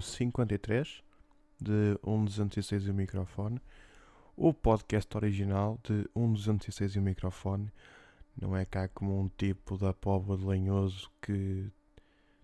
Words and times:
episódio 0.00 0.02
número 0.02 0.02
53 0.02 1.02
de 1.60 1.98
1206 2.02 2.86
e 2.86 2.90
o 2.90 2.94
microfone, 2.94 3.60
o 4.36 4.52
podcast 4.54 5.14
original 5.16 5.78
de 5.84 6.08
1206 6.16 6.96
e 6.96 6.98
o 6.98 7.02
microfone. 7.02 7.70
Não 8.40 8.56
é 8.56 8.64
cá 8.64 8.88
como 8.88 9.20
um 9.20 9.28
tipo 9.28 9.76
da 9.76 9.92
Póvoa 9.92 10.38
de 10.38 10.46
Lenhoso 10.46 11.10
que 11.20 11.70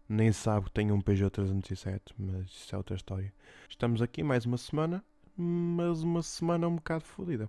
nem 0.09 0.31
sabe 0.33 0.67
que 0.67 0.73
tem 0.73 0.93
um 0.93 1.01
Peugeot 1.01 1.31
307, 1.31 2.15
mas 2.19 2.47
isso 2.51 2.75
é 2.75 2.79
outra 2.79 2.95
história. 2.95 3.33
Estamos 3.69 4.03
aqui 4.03 4.23
mais 4.23 4.45
uma 4.45 4.59
semana, 4.59 5.03
mas 5.37 6.03
uma 6.03 6.23
semana 6.23 6.69
um 6.69 6.77
bocado 6.77 7.05
fodida. 7.05 7.49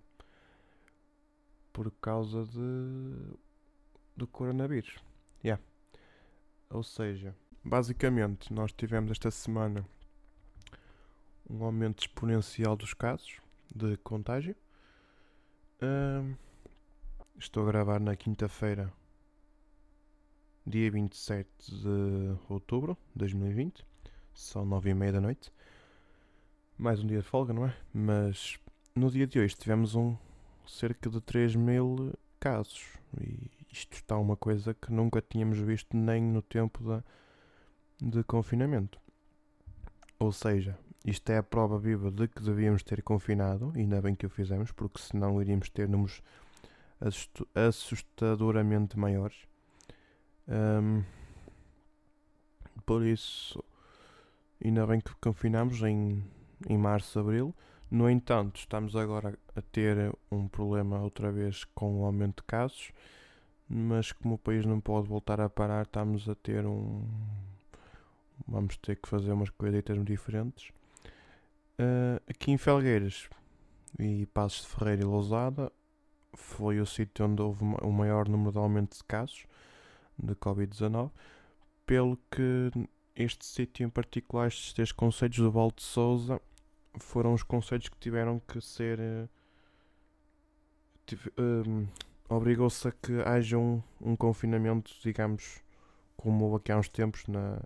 Por 1.74 1.92
causa 2.02 2.46
de 2.46 3.38
do 4.16 4.26
coronavírus. 4.26 4.96
Yeah. 5.44 5.62
Ou 6.70 6.82
seja, 6.82 7.36
basicamente 7.64 8.52
nós 8.52 8.72
tivemos 8.72 9.12
esta 9.12 9.30
semana 9.30 9.86
um 11.50 11.64
aumento 11.64 12.02
exponencial 12.02 12.76
dos 12.76 12.94
casos 12.94 13.40
de 13.74 13.98
contágio. 13.98 14.56
Estou 17.38 17.64
a 17.64 17.68
gravar 17.68 18.00
na 18.00 18.16
quinta-feira, 18.16 18.92
dia 20.66 20.90
27 20.92 21.48
de 21.70 22.36
outubro 22.50 22.98
de 23.14 23.20
2020. 23.20 23.86
São 24.34 24.66
nove 24.66 24.90
e 24.90 24.94
meia 24.94 25.14
da 25.14 25.22
noite. 25.22 25.52
Mais 26.78 27.00
um 27.00 27.08
dia 27.08 27.20
de 27.20 27.24
folga, 27.24 27.54
não 27.54 27.66
é? 27.66 27.76
Mas 27.94 28.60
no 28.96 29.10
dia 29.10 29.26
de 29.26 29.40
hoje 29.40 29.56
tivemos 29.56 29.96
um 29.96 30.16
cerca 30.68 31.10
de 31.10 31.22
3 31.22 31.56
mil 31.56 32.14
casos. 32.40 32.86
E 33.20 33.50
isto 33.72 33.94
está 33.94 34.18
uma 34.18 34.36
coisa 34.36 34.74
que 34.74 34.92
nunca 34.92 35.22
tínhamos 35.22 35.58
visto 35.60 35.96
nem 35.96 36.22
no 36.22 36.42
tempo 36.42 36.84
da, 36.84 37.04
de 38.00 38.24
confinamento. 38.24 39.00
Ou 40.20 40.32
seja, 40.32 40.78
isto 41.08 41.30
é 41.30 41.38
a 41.38 41.44
prova 41.44 41.80
viva 41.80 42.12
de 42.12 42.28
que 42.28 42.44
devíamos 42.44 42.84
ter 42.84 43.02
confinado, 43.02 43.72
e 43.76 43.80
ainda 43.80 44.02
bem 44.02 44.14
que 44.14 44.26
o 44.26 44.30
fizemos, 44.30 44.74
porque 44.74 45.00
senão 45.00 45.42
iríamos 45.42 45.70
ter 45.70 45.88
números 45.88 46.22
assustadoramente 47.56 49.00
maiores. 49.00 49.48
Um, 50.50 51.04
por 52.86 53.06
isso, 53.06 53.64
ainda 54.64 54.86
bem 54.86 55.00
que 55.00 55.16
confinamos 55.22 55.82
em, 55.82 56.22
em 56.68 56.78
março, 56.78 57.18
abril. 57.18 57.56
No 57.90 58.10
entanto, 58.10 58.60
estamos 58.60 58.94
agora 58.94 59.40
a 59.56 59.62
ter 59.62 60.14
um 60.30 60.46
problema 60.46 61.00
outra 61.00 61.32
vez 61.32 61.64
com 61.74 62.02
o 62.02 62.06
aumento 62.06 62.42
de 62.42 62.48
casos, 62.48 62.92
mas 63.70 64.12
como 64.12 64.36
o 64.36 64.38
país 64.38 64.66
não 64.66 64.82
pode 64.82 65.08
voltar 65.08 65.40
a 65.40 65.50
parar, 65.50 65.84
estamos 65.84 66.28
a 66.28 66.36
ter 66.36 66.66
um. 66.66 67.08
Vamos 68.46 68.76
ter 68.76 68.98
que 68.98 69.08
fazer 69.08 69.32
umas 69.32 69.50
coisitas 69.50 70.04
diferentes. 70.04 70.70
Aqui 72.26 72.52
em 72.52 72.58
Felgueiras 72.58 73.30
e 74.00 74.26
Passos 74.28 74.62
de 74.62 74.68
Ferreira 74.68 75.02
e 75.02 75.06
Lousada 75.06 75.72
foi 76.34 76.80
o 76.80 76.86
sítio 76.86 77.26
onde 77.26 77.42
houve 77.42 77.64
o 77.64 77.92
maior 77.92 78.28
número 78.30 78.52
de 78.52 78.58
aumento 78.58 78.98
de 78.98 79.04
casos 79.04 79.46
de 80.18 80.34
Covid-19, 80.36 81.12
pelo 81.86 82.18
que 82.32 82.72
este 83.16 83.46
sítio 83.46 83.86
em 83.86 83.90
particular, 83.90 84.48
estes 84.48 84.74
três 84.74 84.92
conselhos 84.92 85.38
do 85.38 85.52
Val 85.52 85.72
de 85.72 85.84
Souza, 85.84 86.42
foram 87.00 87.34
os 87.34 87.44
conselhos 87.44 87.90
que 87.90 87.98
tiveram 87.98 88.40
que 88.40 88.62
ser. 88.62 89.00
Um, 91.38 91.88
Obrigou-se 92.30 92.86
a 92.88 92.92
que 92.92 93.22
haja 93.22 93.58
um, 93.58 93.82
um 94.02 94.16
confinamento, 94.16 94.92
digamos, 95.02 95.62
como 96.18 96.46
houve 96.46 96.58
aqui 96.58 96.72
há 96.72 96.78
uns 96.78 96.90
tempos 96.90 97.26
na, 97.28 97.62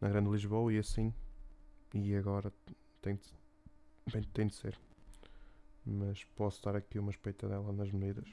na 0.00 0.08
Grande 0.08 0.30
Lisboa 0.30 0.72
e 0.72 0.78
assim. 0.78 1.14
E 1.94 2.14
agora 2.14 2.52
tem 3.00 3.16
bem, 4.12 4.22
tem 4.22 4.46
de 4.46 4.54
ser. 4.54 4.78
Mas 5.84 6.24
posso 6.36 6.62
dar 6.62 6.76
aqui 6.76 6.98
uma 6.98 7.10
espeitadela 7.10 7.72
nas 7.72 7.90
medidas. 7.90 8.28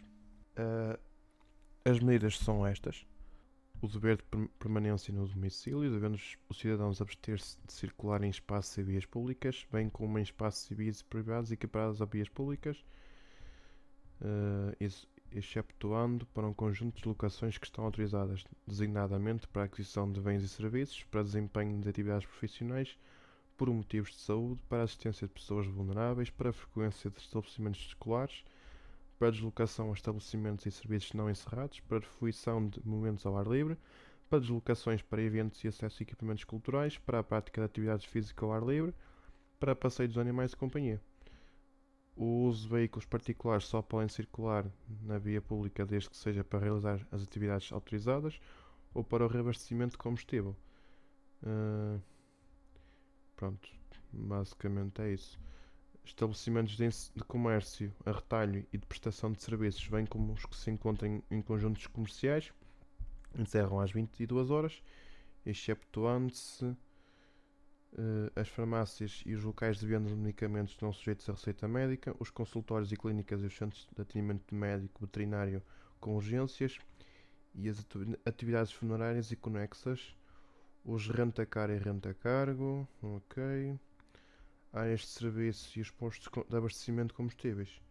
Uh, 0.57 0.99
as 1.85 1.99
medidas 1.99 2.37
são 2.37 2.65
estas 2.65 3.05
o 3.81 3.87
dever 3.87 4.17
de 4.17 4.47
permanência 4.59 5.13
no 5.13 5.27
domicílio, 5.27 5.91
devendo 5.91 6.15
os 6.49 6.57
cidadãos 6.57 7.01
abster-se 7.01 7.57
de 7.65 7.73
circular 7.73 8.23
em 8.23 8.29
espaços 8.29 8.75
e 8.77 8.83
vias 8.83 9.05
públicas, 9.05 9.67
bem 9.71 9.89
como 9.89 10.17
em 10.17 10.21
espaços 10.21 10.69
e 10.71 11.03
privados 11.03 11.51
equiparados 11.51 12.01
a 12.01 12.05
vias 12.05 12.27
públicas, 12.29 12.83
uh, 14.21 14.75
exceptuando 15.31 16.25
para 16.27 16.47
um 16.47 16.53
conjunto 16.53 17.01
de 17.01 17.07
locações 17.07 17.57
que 17.57 17.65
estão 17.65 17.85
autorizadas 17.85 18.43
designadamente 18.65 19.47
para 19.47 19.63
a 19.63 19.65
aquisição 19.65 20.11
de 20.11 20.19
bens 20.19 20.41
e 20.41 20.49
serviços, 20.49 21.03
para 21.05 21.21
desempenho 21.21 21.79
de 21.79 21.89
atividades 21.89 22.25
profissionais, 22.25 22.97
por 23.57 23.69
motivos 23.69 24.11
de 24.11 24.21
saúde, 24.21 24.61
para 24.69 24.83
assistência 24.83 25.27
de 25.27 25.33
pessoas 25.33 25.65
vulneráveis, 25.65 26.29
para 26.29 26.51
a 26.51 26.53
frequência 26.53 27.09
de 27.09 27.19
estabelecimentos 27.19 27.81
escolares, 27.81 28.45
para 29.17 29.31
deslocação 29.31 29.89
a 29.89 29.93
estabelecimentos 29.93 30.65
e 30.65 30.71
serviços 30.71 31.13
não 31.13 31.29
encerrados, 31.29 31.79
para 31.81 32.01
fruição 32.01 32.69
de 32.69 32.79
momentos 32.87 33.25
ao 33.25 33.35
ar 33.35 33.47
livre, 33.47 33.75
para 34.29 34.39
deslocações 34.39 35.01
para 35.01 35.21
eventos 35.21 35.63
e 35.63 35.67
acesso 35.67 35.97
a 35.99 36.03
equipamentos 36.03 36.43
culturais, 36.43 36.97
para 36.99 37.19
a 37.19 37.23
prática 37.23 37.61
de 37.61 37.65
atividades 37.65 38.05
físicas 38.05 38.43
ao 38.43 38.53
ar 38.53 38.63
livre, 38.63 38.93
para 39.59 39.75
passeios 39.75 40.13
de 40.13 40.19
animais 40.19 40.51
de 40.51 40.57
companhia. 40.57 41.01
O 42.15 42.45
uso 42.45 42.63
de 42.63 42.69
veículos 42.69 43.05
particulares 43.05 43.65
só 43.65 43.81
podem 43.81 44.09
circular 44.09 44.65
na 45.01 45.17
via 45.17 45.41
pública 45.41 45.85
desde 45.85 46.09
que 46.09 46.17
seja 46.17 46.43
para 46.43 46.59
realizar 46.59 47.05
as 47.11 47.23
atividades 47.23 47.71
autorizadas 47.71 48.39
ou 48.93 49.03
para 49.03 49.25
o 49.25 49.27
reabastecimento 49.27 49.91
de 49.91 49.97
combustível. 49.97 50.55
Uh, 51.43 52.01
pronto, 53.37 53.69
basicamente 54.11 55.01
é 55.01 55.13
isso. 55.13 55.39
Estabelecimentos 56.03 56.75
de 57.15 57.23
comércio 57.23 57.93
a 58.05 58.11
retalho 58.11 58.65
e 58.73 58.77
de 58.77 58.85
prestação 58.85 59.31
de 59.31 59.41
serviços, 59.41 59.87
bem 59.87 60.05
como 60.05 60.33
os 60.33 60.45
que 60.45 60.55
se 60.55 60.69
encontram 60.71 61.23
em 61.29 61.41
conjuntos 61.41 61.87
comerciais, 61.87 62.51
encerram 63.37 63.79
às 63.79 63.91
22 63.91 64.49
horas, 64.49 64.81
exceptuando-se 65.45 66.65
uh, 66.65 68.31
as 68.35 68.47
farmácias 68.47 69.21
e 69.25 69.33
os 69.33 69.43
locais 69.43 69.79
de 69.79 69.85
venda 69.85 70.09
de 70.09 70.15
medicamentos 70.15 70.77
não 70.81 70.91
sujeitos 70.91 71.29
à 71.29 71.33
receita 71.33 71.67
médica, 71.67 72.15
os 72.19 72.29
consultórios 72.29 72.91
e 72.91 72.97
clínicas 72.97 73.41
e 73.41 73.45
os 73.45 73.55
centros 73.55 73.87
de 73.93 74.01
atendimento 74.01 74.53
médico 74.53 75.01
veterinário 75.01 75.61
com 75.99 76.15
urgências 76.15 76.79
e 77.53 77.69
as 77.69 77.85
atividades 78.25 78.71
funerárias 78.71 79.31
e 79.31 79.35
conexas, 79.35 80.15
os 80.87 81.07
renta-car 81.07 81.69
e 81.69 81.77
renta-cargo, 81.77 82.87
ok 83.03 83.77
áreas 84.77 85.01
de 85.01 85.07
serviço 85.07 85.77
e 85.77 85.81
os 85.81 85.89
postos 85.89 86.29
de 86.47 86.55
abastecimento 86.55 87.09
de 87.09 87.15
combustíveis. 87.15 87.81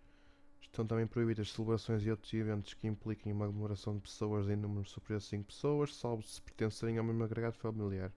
Estão 0.60 0.86
também 0.86 1.06
proibidas 1.06 1.52
celebrações 1.52 2.04
e 2.04 2.10
outros 2.10 2.32
eventos 2.34 2.74
que 2.74 2.86
impliquem 2.86 3.32
uma 3.32 3.46
aglomeração 3.46 3.94
de 3.94 4.02
pessoas 4.02 4.48
em 4.48 4.56
número 4.56 4.86
superior 4.86 5.18
a 5.18 5.20
5 5.20 5.44
pessoas, 5.44 5.94
salvo 5.96 6.22
se 6.22 6.40
pertencerem 6.42 6.98
ao 6.98 7.04
mesmo 7.04 7.24
agregado 7.24 7.56
familiar. 7.56 8.12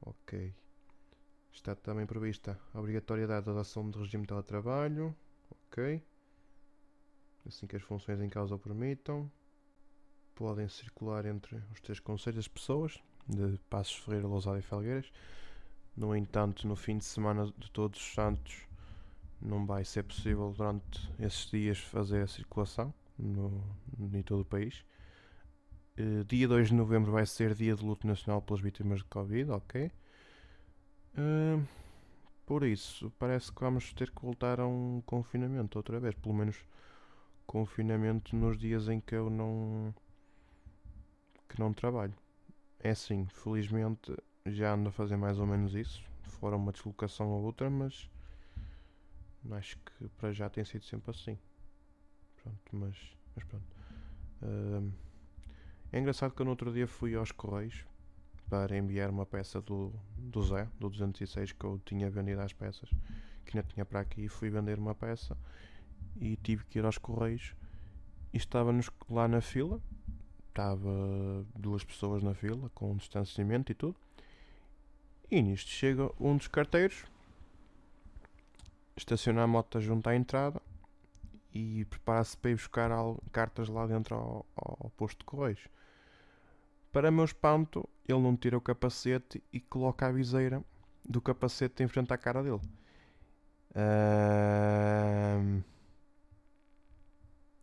Ok. 0.00 0.54
Está 1.52 1.74
também 1.74 2.06
prevista 2.06 2.58
a 2.72 2.78
obrigatoriedade 2.78 3.46
da 3.46 3.52
adoção 3.52 3.88
de 3.90 3.98
regime 3.98 4.22
de 4.22 4.28
teletrabalho. 4.28 5.14
Ok. 5.50 6.02
Assim 7.46 7.66
que 7.66 7.76
as 7.76 7.82
funções 7.82 8.20
em 8.20 8.28
causa 8.28 8.54
o 8.54 8.58
permitam. 8.58 9.30
Podem 10.34 10.68
circular 10.68 11.26
entre 11.26 11.56
os 11.72 11.80
três 11.80 12.00
conselhos 12.00 12.38
as 12.38 12.48
pessoas, 12.48 12.98
de 13.30 13.58
Passos 13.70 13.96
Ferreira, 13.96 14.26
Lousada 14.26 14.58
e 14.58 14.62
Felgueiras. 14.62 15.10
No 15.96 16.14
entanto, 16.14 16.66
no 16.66 16.76
fim 16.76 16.98
de 16.98 17.04
semana 17.04 17.46
de 17.56 17.70
Todos 17.70 18.00
os 18.00 18.14
Santos 18.14 18.66
não 19.40 19.64
vai 19.66 19.84
ser 19.84 20.02
possível 20.02 20.52
durante 20.56 21.10
esses 21.18 21.50
dias 21.50 21.78
fazer 21.78 22.22
a 22.22 22.26
circulação 22.26 22.92
no, 23.18 23.62
em 24.12 24.22
todo 24.22 24.40
o 24.40 24.44
país. 24.44 24.84
Uh, 25.98 26.24
dia 26.24 26.46
2 26.46 26.68
de 26.68 26.74
novembro 26.74 27.12
vai 27.12 27.26
ser 27.26 27.54
dia 27.54 27.74
de 27.74 27.84
luto 27.84 28.06
nacional 28.06 28.42
pelas 28.42 28.60
vítimas 28.60 28.98
de 28.98 29.04
Covid, 29.06 29.50
ok. 29.50 29.90
Uh, 31.16 31.66
por 32.46 32.64
isso, 32.64 33.12
parece 33.18 33.52
que 33.52 33.60
vamos 33.60 33.92
ter 33.92 34.10
que 34.10 34.22
voltar 34.22 34.60
a 34.60 34.66
um 34.66 35.02
confinamento 35.06 35.78
outra 35.78 36.00
vez, 36.00 36.14
pelo 36.14 36.34
menos 36.34 36.56
confinamento 37.46 38.34
nos 38.36 38.58
dias 38.58 38.88
em 38.88 39.00
que 39.00 39.14
eu 39.14 39.28
não 39.28 39.94
que 41.48 41.58
não 41.58 41.72
trabalho. 41.72 42.14
É 42.82 42.90
assim, 42.90 43.26
felizmente 43.26 44.16
já 44.46 44.72
ando 44.72 44.88
a 44.88 44.92
fazer 44.92 45.16
mais 45.16 45.38
ou 45.38 45.46
menos 45.46 45.74
isso, 45.74 46.02
fora 46.22 46.56
uma 46.56 46.72
deslocação 46.72 47.28
ou 47.28 47.42
outra, 47.42 47.68
mas 47.68 48.08
acho 49.52 49.78
que 49.78 50.08
para 50.16 50.32
já 50.32 50.48
tem 50.48 50.64
sido 50.64 50.84
sempre 50.84 51.10
assim. 51.10 51.38
Pronto, 52.42 52.58
mas, 52.72 52.96
mas 53.34 53.44
pronto. 53.44 53.76
Uh, 54.42 54.92
é 55.92 55.98
engraçado 55.98 56.32
que 56.32 56.40
eu 56.40 56.44
no 56.44 56.52
outro 56.52 56.72
dia 56.72 56.86
fui 56.86 57.14
aos 57.14 57.32
Correios 57.32 57.84
para 58.48 58.76
enviar 58.76 59.10
uma 59.10 59.26
peça 59.26 59.60
do, 59.60 59.92
do 60.16 60.42
Zé, 60.42 60.68
do 60.78 60.88
206, 60.88 61.52
que 61.52 61.64
eu 61.64 61.80
tinha 61.84 62.10
vendido 62.10 62.40
às 62.40 62.52
peças, 62.52 62.88
que 63.44 63.56
ainda 63.56 63.68
tinha 63.68 63.84
para 63.84 64.00
aqui, 64.00 64.22
e 64.24 64.28
fui 64.28 64.50
vender 64.50 64.78
uma 64.78 64.94
peça 64.94 65.36
e 66.16 66.36
tive 66.36 66.64
que 66.64 66.78
ir 66.78 66.84
aos 66.84 66.98
Correios 66.98 67.54
e 68.32 68.36
estávamos 68.36 68.90
lá 69.08 69.28
na 69.28 69.40
fila, 69.40 69.80
estava 70.50 71.46
duas 71.56 71.82
pessoas 71.82 72.22
na 72.22 72.34
fila 72.34 72.70
com 72.74 72.92
um 72.92 72.96
distanciamento 72.96 73.72
e 73.72 73.74
tudo 73.74 73.96
E 75.30 75.40
nisto 75.40 75.70
chega 75.70 76.10
um 76.18 76.36
dos 76.36 76.48
carteiros, 76.48 77.04
estaciona 78.96 79.42
a 79.42 79.46
moto 79.46 79.80
junto 79.80 80.08
à 80.08 80.14
entrada 80.14 80.60
e 81.52 81.84
prepara-se 81.86 82.36
para 82.36 82.50
ir 82.50 82.54
buscar 82.54 82.90
cartas 83.32 83.68
lá 83.68 83.86
dentro 83.86 84.14
ao, 84.14 84.46
ao 84.56 84.90
posto 84.96 85.20
de 85.20 85.24
correios. 85.24 85.68
Para 86.92 87.10
meu 87.10 87.24
espanto, 87.24 87.88
ele 88.06 88.20
não 88.20 88.36
tira 88.36 88.56
o 88.58 88.60
capacete 88.60 89.42
e 89.52 89.60
coloca 89.60 90.06
a 90.06 90.12
viseira 90.12 90.62
do 91.08 91.20
capacete 91.20 91.82
em 91.82 91.88
frente 91.88 92.12
à 92.12 92.18
cara 92.18 92.42
dele. 92.42 92.60
Um... 93.76 95.62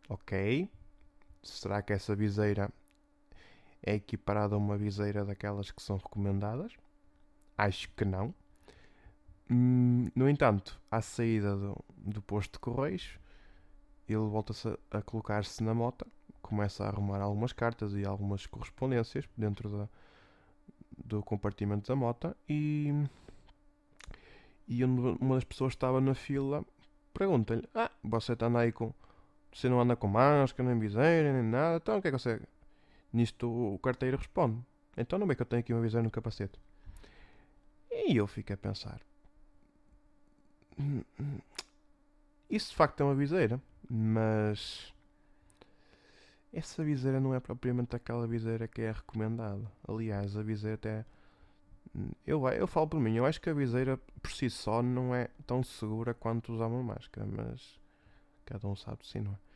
Ok. 0.10 0.70
Será 1.50 1.82
que 1.82 1.94
essa 1.94 2.16
viseira 2.16 2.70
é 3.82 3.96
equiparada 3.96 4.56
a 4.56 4.58
uma 4.58 4.78
viseira 4.78 5.26
daquelas 5.26 5.72
que 5.72 5.82
são 5.82 5.98
recomendadas? 5.98 6.74
Acho 7.58 7.90
que 7.94 8.06
não. 8.06 8.34
Hum, 9.50 10.10
no 10.16 10.30
entanto, 10.30 10.80
à 10.92 11.02
saída 11.02 11.56
do, 11.56 11.84
do 11.96 12.22
posto 12.22 12.54
de 12.54 12.60
Correios, 12.60 13.18
ele 14.08 14.18
volta-se 14.18 14.68
a, 14.68 14.98
a 14.98 15.02
colocar-se 15.02 15.64
na 15.64 15.74
moto, 15.74 16.06
começa 16.42 16.84
a 16.84 16.88
arrumar 16.88 17.22
algumas 17.22 17.54
cartas 17.54 17.94
e 17.94 18.06
algumas 18.06 18.46
correspondências 18.46 19.26
dentro 19.38 19.70
da, 19.70 19.90
do 20.98 21.24
compartimento 21.24 21.88
da 21.88 21.96
moto 21.96 22.36
e, 22.48 22.92
e 24.68 24.84
uma 24.84 25.36
das 25.36 25.44
pessoas 25.44 25.74
que 25.74 25.78
estava 25.78 26.02
na 26.02 26.14
fila 26.14 26.66
pergunta-lhe: 27.14 27.68
Ah, 27.74 27.92
você 28.04 28.34
está 28.34 28.48
aí 28.60 28.72
com. 28.72 28.94
Você 29.58 29.68
não 29.70 29.82
anda 29.82 29.96
com 29.96 30.08
máscara, 30.08 30.70
nem 30.70 30.78
viseira, 30.78 31.34
nem 31.34 31.42
nada, 31.42 31.78
então 31.78 31.98
o 31.98 32.02
que 32.02 32.10
é 32.10 32.12
que 32.12 32.20
você. 32.20 32.40
Nisto 33.12 33.50
o 33.50 33.80
carteiro 33.80 34.16
responde: 34.16 34.64
Então 34.96 35.18
não 35.18 35.32
é 35.32 35.34
que 35.34 35.42
eu 35.42 35.48
tenho 35.48 35.62
aqui 35.62 35.74
uma 35.74 35.82
viseira 35.82 36.04
no 36.04 36.12
capacete. 36.12 36.60
E 37.90 38.16
eu 38.16 38.28
fiquei 38.28 38.54
a 38.54 38.58
pensar: 38.58 39.02
Isso 42.48 42.70
de 42.70 42.76
facto 42.76 43.02
é 43.02 43.04
uma 43.04 43.16
viseira, 43.16 43.60
mas 43.90 44.94
essa 46.54 46.84
viseira 46.84 47.20
não 47.20 47.34
é 47.34 47.40
propriamente 47.40 47.96
aquela 47.96 48.28
viseira 48.28 48.68
que 48.68 48.84
é 48.84 48.92
recomendada. 48.92 49.72
Aliás, 49.88 50.38
a 50.38 50.44
viseira 50.44 50.76
até. 50.76 51.06
Eu, 52.24 52.48
eu 52.50 52.68
falo 52.68 52.88
por 52.88 53.00
mim, 53.00 53.16
eu 53.16 53.26
acho 53.26 53.42
que 53.42 53.50
a 53.50 53.56
viseira 53.56 54.00
por 54.22 54.32
si 54.32 54.52
só 54.52 54.84
não 54.84 55.16
é 55.16 55.30
tão 55.48 55.64
segura 55.64 56.14
quanto 56.14 56.54
usar 56.54 56.68
uma 56.68 56.84
máscara, 56.84 57.26
mas 57.26 57.80
cada 58.46 58.68
um 58.68 58.76
sabe 58.76 59.00
sim, 59.04 59.22
não 59.22 59.32
é? 59.32 59.47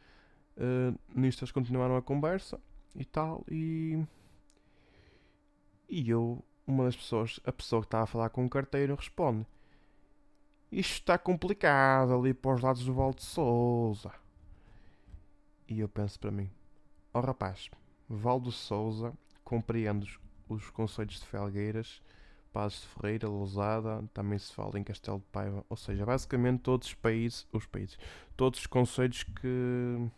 Uh, 0.58 0.98
nisto 1.16 1.44
eles 1.44 1.52
continuaram 1.52 1.96
a 1.96 2.02
conversa 2.02 2.60
e 2.96 3.06
tal, 3.06 3.44
e. 3.50 4.04
E 5.88 6.10
eu, 6.10 6.44
uma 6.66 6.86
das 6.86 6.96
pessoas, 6.96 7.40
a 7.46 7.52
pessoa 7.52 7.82
que 7.82 7.88
estava 7.88 8.04
a 8.04 8.08
falar 8.08 8.30
com 8.30 8.46
o 8.46 8.50
carteiro, 8.50 8.96
responde: 8.96 9.46
Isto 10.72 10.94
está 10.94 11.18
complicado 11.18 12.14
ali 12.14 12.34
para 12.34 12.56
os 12.56 12.62
lados 12.62 12.86
do 12.86 12.94
Val 12.94 13.14
de 13.14 13.24
Souza. 13.24 14.12
E 15.68 15.80
eu 15.80 15.90
penso 15.90 16.20
para 16.20 16.32
mim: 16.32 16.50
Ó 17.14 17.20
oh, 17.20 17.22
rapaz, 17.22 17.70
Valdo 18.08 18.52
Souza 18.52 19.14
compreende 19.44 20.20
os 20.50 20.70
conselhos 20.70 21.20
de 21.20 21.26
Felgueiras, 21.26 22.02
Paz 22.52 22.74
de 22.74 22.88
Ferreira, 22.88 23.30
Lousada, 23.30 24.04
também 24.14 24.38
se 24.38 24.54
fala 24.54 24.78
em 24.78 24.84
Castelo 24.84 25.20
de 25.20 25.26
Paiva, 25.32 25.66
ou 25.70 25.78
seja, 25.78 26.06
basicamente 26.06 26.60
todos 26.60 26.88
os 26.88 26.94
países, 26.94 27.48
os 27.54 27.66
países, 27.66 27.98
todos 28.36 28.60
os 28.60 28.68
conselhos 28.68 29.24
que 29.24 30.12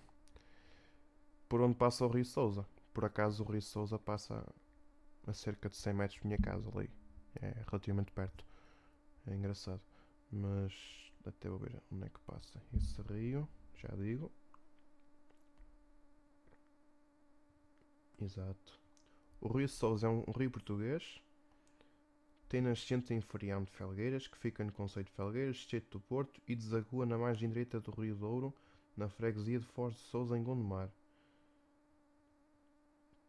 por 1.47 1.61
onde 1.61 1.75
passa 1.75 2.05
o 2.05 2.09
Rio 2.09 2.25
Souza. 2.25 2.65
Por 2.93 3.05
acaso 3.05 3.43
o 3.43 3.51
Rio 3.51 3.61
Souza 3.61 3.97
passa 3.97 4.45
a 5.25 5.33
cerca 5.33 5.69
de 5.69 5.75
100 5.75 5.93
metros 5.93 6.19
da 6.21 6.27
minha 6.27 6.39
casa 6.39 6.69
ali. 6.69 6.89
É 7.41 7.63
relativamente 7.67 8.11
perto. 8.11 8.45
É 9.25 9.33
engraçado. 9.33 9.81
Mas 10.31 10.73
até 11.25 11.49
vou 11.49 11.59
ver 11.59 11.81
onde 11.91 12.05
é 12.05 12.09
que 12.09 12.19
passa 12.21 12.61
esse 12.75 13.01
rio, 13.03 13.47
já 13.75 13.89
digo. 13.95 14.31
Exato. 18.21 18.79
O 19.41 19.47
Rio 19.49 19.67
Sousa 19.67 20.07
é 20.07 20.09
um 20.09 20.23
rio 20.37 20.49
português. 20.49 21.21
Tem 22.47 22.61
nascente 22.61 23.13
em 23.13 23.19
Farião 23.19 23.63
de 23.63 23.71
Felgueiras, 23.71 24.27
que 24.27 24.37
fica 24.37 24.63
no 24.63 24.71
Conselho 24.71 25.05
de 25.05 25.11
Felgueiras, 25.11 25.57
Estreito 25.57 25.97
do 25.97 25.99
Porto, 25.99 26.41
e 26.47 26.55
desagua 26.55 27.05
na 27.05 27.17
margem 27.17 27.49
direita 27.49 27.79
do 27.79 27.91
Rio 27.91 28.15
Douro, 28.15 28.53
na 28.95 29.09
freguesia 29.09 29.59
de 29.59 29.65
Foz 29.65 29.95
de 29.95 30.01
Sousa, 30.01 30.37
em 30.37 30.43
Gondomar. 30.43 30.91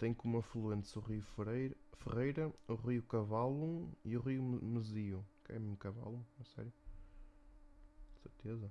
Tem 0.04 0.12
como 0.12 0.36
afluentes 0.36 0.94
o 0.96 1.00
Rio 1.00 1.22
Ferreira, 1.34 1.74
Ferreira, 1.96 2.52
o 2.68 2.74
Rio 2.74 3.02
Cavalo 3.04 3.88
e 4.04 4.14
o 4.18 4.20
Rio 4.20 4.42
Mesio. 4.42 5.24
Que 5.42 5.52
é 5.52 5.58
mesmo 5.58 5.78
Cavalo? 5.78 6.22
A 6.38 6.44
sério? 6.44 6.70
Certeza? 8.22 8.70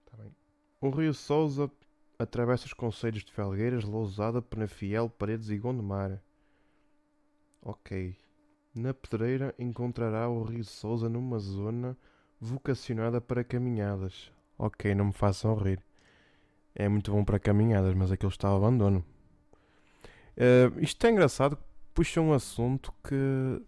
Está 0.00 0.16
bem. 0.16 0.34
O 0.80 0.88
Rio 0.88 1.12
Sousa 1.12 1.70
atravessa 2.18 2.64
os 2.64 2.72
concelhos 2.72 3.22
de 3.24 3.30
Felgueiras, 3.30 3.84
Lousada, 3.84 4.40
Penafiel, 4.40 5.10
Paredes 5.10 5.50
e 5.50 5.58
Gondomar. 5.58 6.18
Ok. 7.60 8.16
Na 8.74 8.94
Pedreira 8.94 9.54
encontrará 9.58 10.30
o 10.30 10.44
Rio 10.44 10.64
Sousa 10.64 11.10
numa 11.10 11.38
zona 11.38 11.94
vocacionada 12.40 13.20
para 13.20 13.44
caminhadas. 13.44 14.32
Ok, 14.56 14.94
não 14.94 15.08
me 15.08 15.12
façam 15.12 15.54
rir. 15.56 15.84
É 16.74 16.88
muito 16.88 17.12
bom 17.12 17.22
para 17.22 17.38
caminhadas, 17.38 17.92
mas 17.92 18.10
aquilo 18.10 18.30
está 18.30 18.48
ao 18.48 18.56
abandono. 18.56 19.04
Uh, 20.36 20.80
isto 20.80 21.06
é 21.06 21.10
engraçado, 21.10 21.58
puxa 21.92 22.20
um 22.20 22.32
assunto 22.32 22.92
que. 23.02 23.62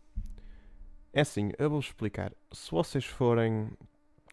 É 1.12 1.20
assim, 1.22 1.50
eu 1.58 1.70
vou 1.70 1.80
explicar. 1.80 2.32
Se 2.52 2.70
vocês 2.70 3.04
forem 3.04 3.70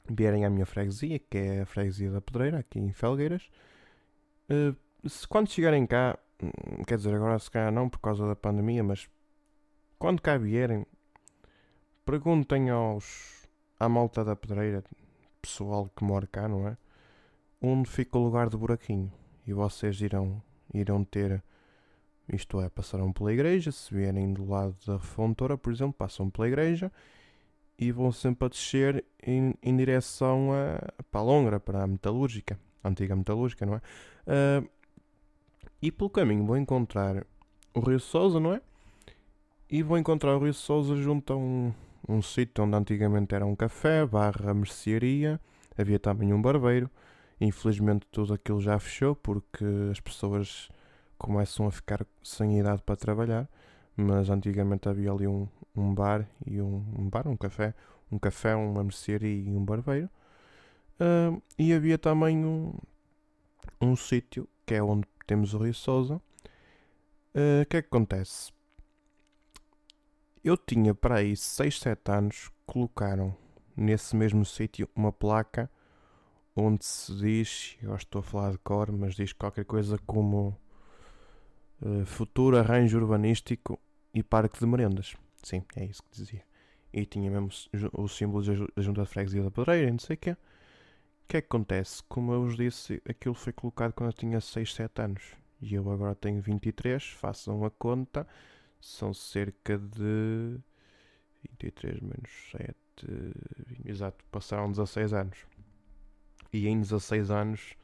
vierem 0.09 0.45
à 0.45 0.49
minha 0.49 0.65
freguesia, 0.65 1.19
que 1.19 1.37
é 1.37 1.61
a 1.61 1.65
freguesia 1.65 2.11
da 2.11 2.21
Pedreira, 2.21 2.59
aqui 2.59 2.79
em 2.79 2.91
Felgueiras, 2.91 3.49
uh, 4.49 5.09
se 5.09 5.27
quando 5.27 5.49
chegarem 5.49 5.85
cá, 5.85 6.17
hum, 6.41 6.83
quer 6.85 6.97
dizer, 6.97 7.13
agora 7.13 7.39
se 7.39 7.49
calhar 7.49 7.71
não 7.71 7.89
por 7.89 7.99
causa 7.99 8.27
da 8.27 8.35
pandemia, 8.35 8.83
mas 8.83 9.07
quando 9.97 10.21
cá 10.21 10.37
vierem, 10.37 10.85
perguntem 12.05 12.69
aos 12.69 13.47
à 13.79 13.87
malta 13.87 14.23
da 14.23 14.35
pedreira, 14.35 14.83
pessoal 15.41 15.89
que 15.95 16.03
mora 16.03 16.27
cá, 16.27 16.47
não 16.47 16.67
é? 16.67 16.77
Onde 17.61 17.89
fica 17.89 18.17
o 18.17 18.23
lugar 18.23 18.49
do 18.49 18.57
buraquinho. 18.57 19.11
E 19.45 19.53
vocês 19.53 19.99
irão, 20.01 20.41
irão 20.73 21.03
ter, 21.03 21.43
isto 22.27 22.61
é, 22.61 22.69
passarão 22.69 23.11
pela 23.11 23.33
igreja, 23.33 23.71
se 23.71 23.93
vierem 23.93 24.33
do 24.33 24.45
lado 24.49 24.75
da 24.85 24.99
fontora, 24.99 25.57
por 25.57 25.73
exemplo, 25.73 25.93
passam 25.93 26.29
pela 26.29 26.47
igreja 26.47 26.91
e 27.77 27.91
vão 27.91 28.11
sempre 28.11 28.45
a 28.45 28.49
descer 28.49 29.03
em, 29.25 29.53
em 29.61 29.75
direção 29.75 30.51
a, 30.53 31.03
para 31.11 31.21
a 31.21 31.23
Longra, 31.23 31.59
para 31.59 31.83
a 31.83 31.87
metalúrgica, 31.87 32.57
a 32.83 32.89
antiga 32.89 33.15
metalúrgica, 33.15 33.65
não 33.65 33.75
é? 33.75 33.81
Uh, 34.59 34.69
e 35.81 35.91
pelo 35.91 36.09
caminho 36.09 36.45
vou 36.45 36.55
encontrar 36.55 37.25
o 37.73 37.79
Rio 37.81 37.99
Souza, 37.99 38.39
não 38.39 38.53
é? 38.53 38.61
E 39.69 39.83
vou 39.83 39.97
encontrar 39.97 40.35
o 40.37 40.39
Rio 40.39 40.53
Souza 40.53 40.95
junto 40.95 41.33
a 41.33 41.35
um, 41.35 41.73
um 42.07 42.21
sítio 42.21 42.63
onde 42.63 42.75
antigamente 42.75 43.35
era 43.35 43.45
um 43.45 43.55
café, 43.55 44.05
barra 44.05 44.53
mercearia, 44.53 45.41
havia 45.77 45.99
também 45.99 46.31
um 46.31 46.41
barbeiro. 46.41 46.89
Infelizmente 47.41 48.07
tudo 48.11 48.33
aquilo 48.33 48.61
já 48.61 48.79
fechou 48.79 49.15
porque 49.15 49.65
as 49.91 49.99
pessoas 49.99 50.69
começam 51.23 51.65
a 51.65 51.71
ficar 51.71 52.05
sem 52.21 52.59
idade 52.59 52.81
para 52.83 52.97
trabalhar. 52.97 53.49
Mas 53.95 54.29
antigamente 54.29 54.89
havia 54.89 55.11
ali 55.11 55.25
um, 55.25 55.47
um 55.73 55.93
bar 55.93 56.27
e 56.45 56.61
um, 56.61 56.83
um 56.97 57.09
bar, 57.09 57.27
um 57.27 57.37
café, 57.37 57.73
um 58.11 58.19
café, 58.19 58.53
uma 58.55 58.83
mercearia 58.83 59.49
e 59.49 59.55
um 59.55 59.63
barbeiro. 59.63 60.09
Uh, 60.99 61.41
e 61.57 61.73
havia 61.73 61.97
também 61.97 62.45
um, 62.45 62.73
um 63.79 63.95
sítio 63.95 64.47
que 64.65 64.75
é 64.75 64.83
onde 64.83 65.07
temos 65.25 65.53
o 65.53 65.59
Rio 65.59 65.73
Souza. 65.73 66.21
Eh, 67.33 67.59
o 67.59 67.61
uh, 67.61 67.65
que 67.65 67.77
é 67.77 67.81
que 67.81 67.87
acontece? 67.87 68.51
Eu 70.43 70.57
tinha 70.57 70.93
para 70.93 71.15
aí 71.15 71.37
6, 71.37 71.79
7 71.79 72.11
anos, 72.11 72.51
colocaram 72.65 73.35
nesse 73.77 74.15
mesmo 74.15 74.43
sítio 74.45 74.89
uma 74.95 75.11
placa 75.11 75.71
onde 76.55 76.85
se 76.85 77.15
diz, 77.15 77.77
eu 77.81 77.95
estou 77.95 78.19
a 78.19 78.23
falar 78.23 78.51
de 78.51 78.57
cor, 78.59 78.91
mas 78.91 79.15
diz 79.15 79.33
qualquer 79.33 79.65
coisa 79.65 79.97
como 80.05 80.55
uh, 81.85 82.05
futuro 82.05 82.57
arranjo 82.57 82.97
urbanístico 82.97 83.79
e 84.13 84.23
parque 84.23 84.59
de 84.59 84.65
merendas. 84.65 85.15
Sim, 85.41 85.63
é 85.75 85.85
isso 85.85 86.01
que 86.03 86.17
dizia. 86.17 86.43
E 86.91 87.05
tinha 87.05 87.29
mesmo 87.29 87.49
o 87.93 88.07
símbolo 88.07 88.43
da 88.43 88.81
Junta 88.81 89.03
de 89.03 89.09
Freguesia 89.09 89.43
da 89.43 89.51
Pedreira, 89.51 89.91
não 89.91 89.99
sei 89.99 90.15
o 90.15 90.19
quê 90.19 90.37
que 91.33 91.37
é 91.37 91.41
que 91.41 91.47
acontece? 91.47 92.03
Como 92.07 92.31
eu 92.31 92.43
vos 92.43 92.55
disse, 92.55 93.01
aquilo 93.09 93.33
foi 93.33 93.51
colocado 93.51 93.93
quando 93.93 94.11
eu 94.11 94.13
tinha 94.13 94.39
6, 94.39 94.71
7 94.71 95.01
anos. 95.01 95.23
E 95.59 95.73
eu 95.73 95.91
agora 95.91 96.13
tenho 96.13 96.39
23, 96.39 97.03
façam 97.09 97.65
a 97.65 97.71
conta, 97.71 98.27
são 98.79 99.11
cerca 99.15 99.79
de 99.79 100.59
23 101.41 102.01
menos 102.01 102.29
7, 102.51 102.75
20, 103.67 103.89
exato, 103.89 104.23
passaram 104.29 104.69
16 104.69 105.11
anos. 105.13 105.39
E 106.51 106.67
em 106.67 106.79
16 106.79 107.31
anos 107.31 107.75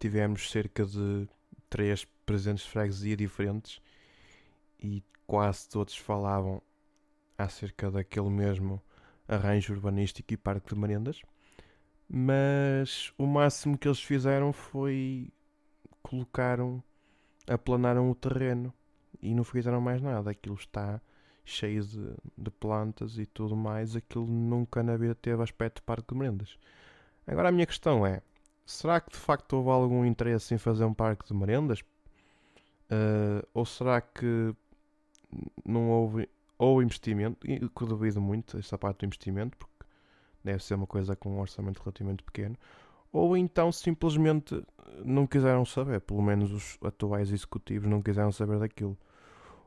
tivemos 0.00 0.50
cerca 0.50 0.86
de 0.86 1.28
3 1.68 2.06
presentes 2.26 2.64
de 2.64 2.70
freguesia 2.70 3.16
diferentes 3.16 3.80
e 4.78 5.02
quase 5.26 5.68
todos 5.68 5.96
falavam 5.96 6.60
acerca 7.38 7.90
daquele 7.90 8.28
mesmo 8.28 8.82
arranjo 9.28 9.72
urbanístico 9.72 10.34
e 10.34 10.36
parque 10.36 10.74
de 10.74 10.80
merendas, 10.80 11.22
mas 12.08 13.12
o 13.16 13.26
máximo 13.26 13.78
que 13.78 13.88
eles 13.88 14.00
fizeram 14.00 14.52
foi 14.52 15.32
colocaram, 16.02 16.82
aplanaram 17.48 18.10
o 18.10 18.14
terreno 18.14 18.72
e 19.20 19.34
não 19.34 19.42
fizeram 19.42 19.80
mais 19.80 20.00
nada. 20.00 20.30
Aquilo 20.30 20.54
está 20.54 21.00
cheio 21.44 21.82
de, 21.84 22.14
de 22.38 22.50
plantas 22.50 23.18
e 23.18 23.26
tudo 23.26 23.56
mais. 23.56 23.96
Aquilo 23.96 24.26
nunca 24.26 24.82
na 24.82 24.96
vida 24.96 25.14
teve 25.14 25.42
aspecto 25.42 25.76
de 25.76 25.82
parque 25.82 26.14
de 26.14 26.18
merendas. 26.18 26.58
Agora 27.26 27.48
a 27.48 27.52
minha 27.52 27.66
questão 27.66 28.06
é: 28.06 28.22
será 28.64 29.00
que 29.00 29.10
de 29.10 29.18
facto 29.18 29.54
houve 29.54 29.70
algum 29.70 30.04
interesse 30.04 30.54
em 30.54 30.58
fazer 30.58 30.84
um 30.84 30.94
parque 30.94 31.26
de 31.26 31.34
merendas? 31.34 31.82
Uh, 32.90 33.46
ou 33.52 33.64
será 33.64 34.00
que 34.00 34.54
não 35.64 35.90
houve 35.90 36.28
ou 36.58 36.82
investimento, 36.82 37.46
e 37.50 37.68
que 37.68 37.82
eu 37.82 37.86
duvido 37.86 38.20
muito 38.20 38.56
essa 38.58 38.78
parte 38.78 39.00
do 39.00 39.06
investimento, 39.06 39.56
porque 39.56 39.84
deve 40.42 40.62
ser 40.64 40.74
uma 40.74 40.86
coisa 40.86 41.14
com 41.14 41.30
um 41.30 41.40
orçamento 41.40 41.80
relativamente 41.80 42.22
pequeno, 42.22 42.56
ou 43.12 43.36
então 43.36 43.70
simplesmente 43.70 44.62
não 45.04 45.26
quiseram 45.26 45.64
saber, 45.64 46.00
pelo 46.00 46.22
menos 46.22 46.52
os 46.52 46.78
atuais 46.82 47.30
executivos 47.30 47.88
não 47.88 48.00
quiseram 48.00 48.32
saber 48.32 48.58
daquilo. 48.58 48.96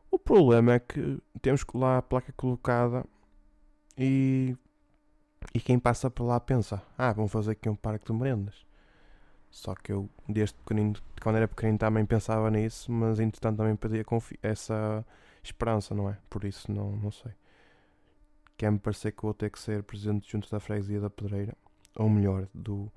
O 0.09 0.17
problema 0.17 0.73
é 0.73 0.79
que 0.79 1.19
temos 1.41 1.63
lá 1.73 1.99
a 1.99 2.01
placa 2.01 2.33
colocada 2.33 3.05
e, 3.97 4.57
e 5.53 5.59
quem 5.59 5.77
passa 5.77 6.09
por 6.09 6.23
lá 6.23 6.39
pensa: 6.39 6.81
ah, 6.97 7.13
vamos 7.13 7.31
fazer 7.31 7.51
aqui 7.51 7.69
um 7.69 7.75
parque 7.75 8.11
de 8.11 8.13
merendas. 8.13 8.65
Só 9.49 9.73
que 9.75 9.91
eu, 9.91 10.09
desde 10.27 10.55
pequenino, 10.55 10.93
quando 11.21 11.37
era 11.37 11.47
pequenino, 11.47 11.77
também 11.77 12.05
pensava 12.05 12.49
nisso, 12.51 12.91
mas 12.91 13.19
entretanto 13.19 13.57
também 13.57 13.75
perdia 13.75 14.05
essa 14.43 15.05
esperança, 15.43 15.95
não 15.95 16.09
é? 16.09 16.17
Por 16.29 16.43
isso, 16.43 16.71
não, 16.71 16.91
não 16.97 17.11
sei. 17.11 17.33
Quer-me 18.57 18.79
parecer 18.79 19.11
que 19.13 19.23
vou 19.23 19.33
ter 19.33 19.49
que 19.49 19.59
ser 19.59 19.83
presidente 19.83 20.31
junto 20.31 20.49
da 20.51 20.59
freguesia 20.59 20.99
da 20.99 21.09
Pedreira, 21.09 21.57
ou 21.95 22.09
melhor, 22.09 22.47
do, 22.53 22.91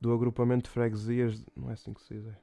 do 0.00 0.12
agrupamento 0.12 0.64
de 0.64 0.70
freguesias, 0.70 1.44
não 1.56 1.70
é 1.70 1.72
assim 1.74 1.92
que 1.92 2.02
se 2.02 2.14
diz, 2.14 2.26
é. 2.26 2.36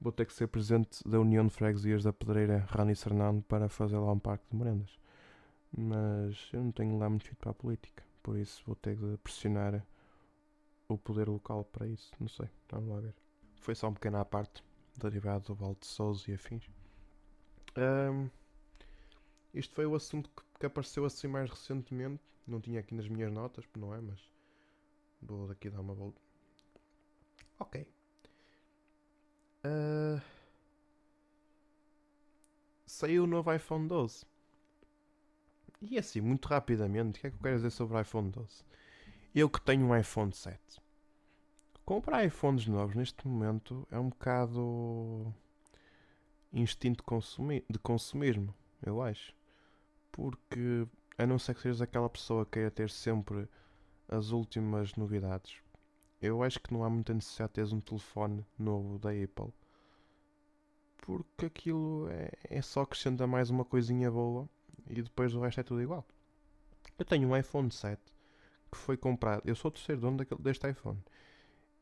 Vou 0.00 0.12
ter 0.12 0.24
que 0.26 0.32
ser 0.32 0.48
presidente 0.48 1.06
da 1.06 1.20
União 1.20 1.46
de 1.46 1.52
Freguesias 1.52 2.04
da 2.04 2.12
Pedreira 2.12 2.66
Rani 2.70 2.94
Fernando 2.94 3.42
para 3.42 3.68
fazer 3.68 3.98
lá 3.98 4.10
um 4.12 4.18
parque 4.18 4.44
de 4.50 4.56
merendas. 4.56 4.98
Mas 5.76 6.48
eu 6.54 6.64
não 6.64 6.72
tenho 6.72 6.98
lá 6.98 7.08
muito 7.08 7.24
fit 7.24 7.36
para 7.36 7.50
a 7.50 7.54
política, 7.54 8.02
por 8.22 8.38
isso 8.38 8.62
vou 8.66 8.74
ter 8.74 8.96
de 8.96 9.18
pressionar 9.18 9.84
o 10.94 10.98
poder 10.98 11.28
local 11.28 11.64
para 11.64 11.86
isso. 11.86 12.10
Não 12.18 12.28
sei, 12.28 12.48
vamos 12.68 12.88
lá 12.90 13.00
ver. 13.00 13.14
Foi 13.56 13.74
só 13.74 13.88
um 13.88 13.94
pequeno 13.94 14.18
à 14.18 14.24
parte, 14.24 14.64
derivado 14.96 15.46
do 15.46 15.54
Val 15.54 15.76
Souza 15.80 16.30
e 16.30 16.34
afins. 16.34 16.68
Um, 17.76 18.28
isto 19.54 19.74
foi 19.74 19.86
o 19.86 19.94
assunto 19.94 20.30
que, 20.30 20.42
que, 20.58 20.66
apareceu 20.66 21.04
assim 21.04 21.28
mais 21.28 21.50
recentemente. 21.50 22.22
Não 22.46 22.60
tinha 22.60 22.80
aqui 22.80 22.94
nas 22.94 23.08
minhas 23.08 23.32
notas, 23.32 23.64
não 23.76 23.94
é? 23.94 24.00
Mas 24.00 24.20
vou 25.22 25.48
daqui 25.48 25.70
dar 25.70 25.80
uma 25.80 25.94
volta. 25.94 26.20
Ok. 27.58 27.86
Uh, 29.64 30.20
saiu 32.86 33.24
o 33.24 33.26
novo 33.26 33.52
iPhone 33.52 33.86
12. 33.86 34.24
E 35.82 35.98
assim, 35.98 36.20
muito 36.20 36.46
rapidamente, 36.46 37.18
o 37.18 37.20
que 37.20 37.26
é 37.26 37.30
que 37.30 37.36
eu 37.36 37.40
quero 37.40 37.56
dizer 37.56 37.70
sobre 37.70 37.96
o 37.96 38.00
iPhone 38.00 38.30
12? 38.30 38.64
Eu 39.34 39.48
que 39.48 39.60
tenho 39.60 39.86
um 39.86 39.96
iPhone 39.96 40.32
7. 40.32 40.79
Comprar 41.84 42.24
iPhones 42.24 42.66
novos 42.66 42.94
neste 42.94 43.26
momento 43.26 43.86
é 43.90 43.98
um 43.98 44.08
bocado 44.08 45.34
instinto 46.52 47.02
consumi 47.02 47.64
de 47.68 47.78
consumismo, 47.78 48.54
eu 48.82 49.02
acho. 49.02 49.34
Porque 50.12 50.86
a 51.18 51.26
não 51.26 51.38
ser 51.38 51.54
que 51.54 51.62
sejas 51.62 51.82
aquela 51.82 52.08
pessoa 52.08 52.44
que 52.44 52.52
queira 52.52 52.70
ter 52.70 52.90
sempre 52.90 53.48
as 54.08 54.30
últimas 54.30 54.94
novidades, 54.94 55.60
eu 56.20 56.42
acho 56.42 56.60
que 56.60 56.72
não 56.72 56.84
há 56.84 56.90
muita 56.90 57.14
necessidade 57.14 57.50
de 57.50 57.54
teres 57.54 57.72
um 57.72 57.80
telefone 57.80 58.44
novo 58.58 58.98
da 58.98 59.10
Apple. 59.10 59.52
Porque 60.98 61.46
aquilo 61.46 62.08
é, 62.10 62.30
é 62.44 62.62
só 62.62 62.82
acrescenta 62.82 63.26
mais 63.26 63.50
uma 63.50 63.64
coisinha 63.64 64.10
boa 64.10 64.48
e 64.88 65.02
depois 65.02 65.34
o 65.34 65.40
resto 65.40 65.60
é 65.60 65.62
tudo 65.62 65.82
igual. 65.82 66.06
Eu 66.98 67.04
tenho 67.04 67.28
um 67.28 67.36
iPhone 67.36 67.70
7 67.70 68.00
que 68.70 68.76
foi 68.78 68.96
comprado. 68.96 69.42
Eu 69.44 69.54
sou 69.54 69.70
o 69.70 69.72
terceiro 69.72 70.00
dono 70.00 70.18
deste 70.38 70.68
iPhone. 70.68 71.02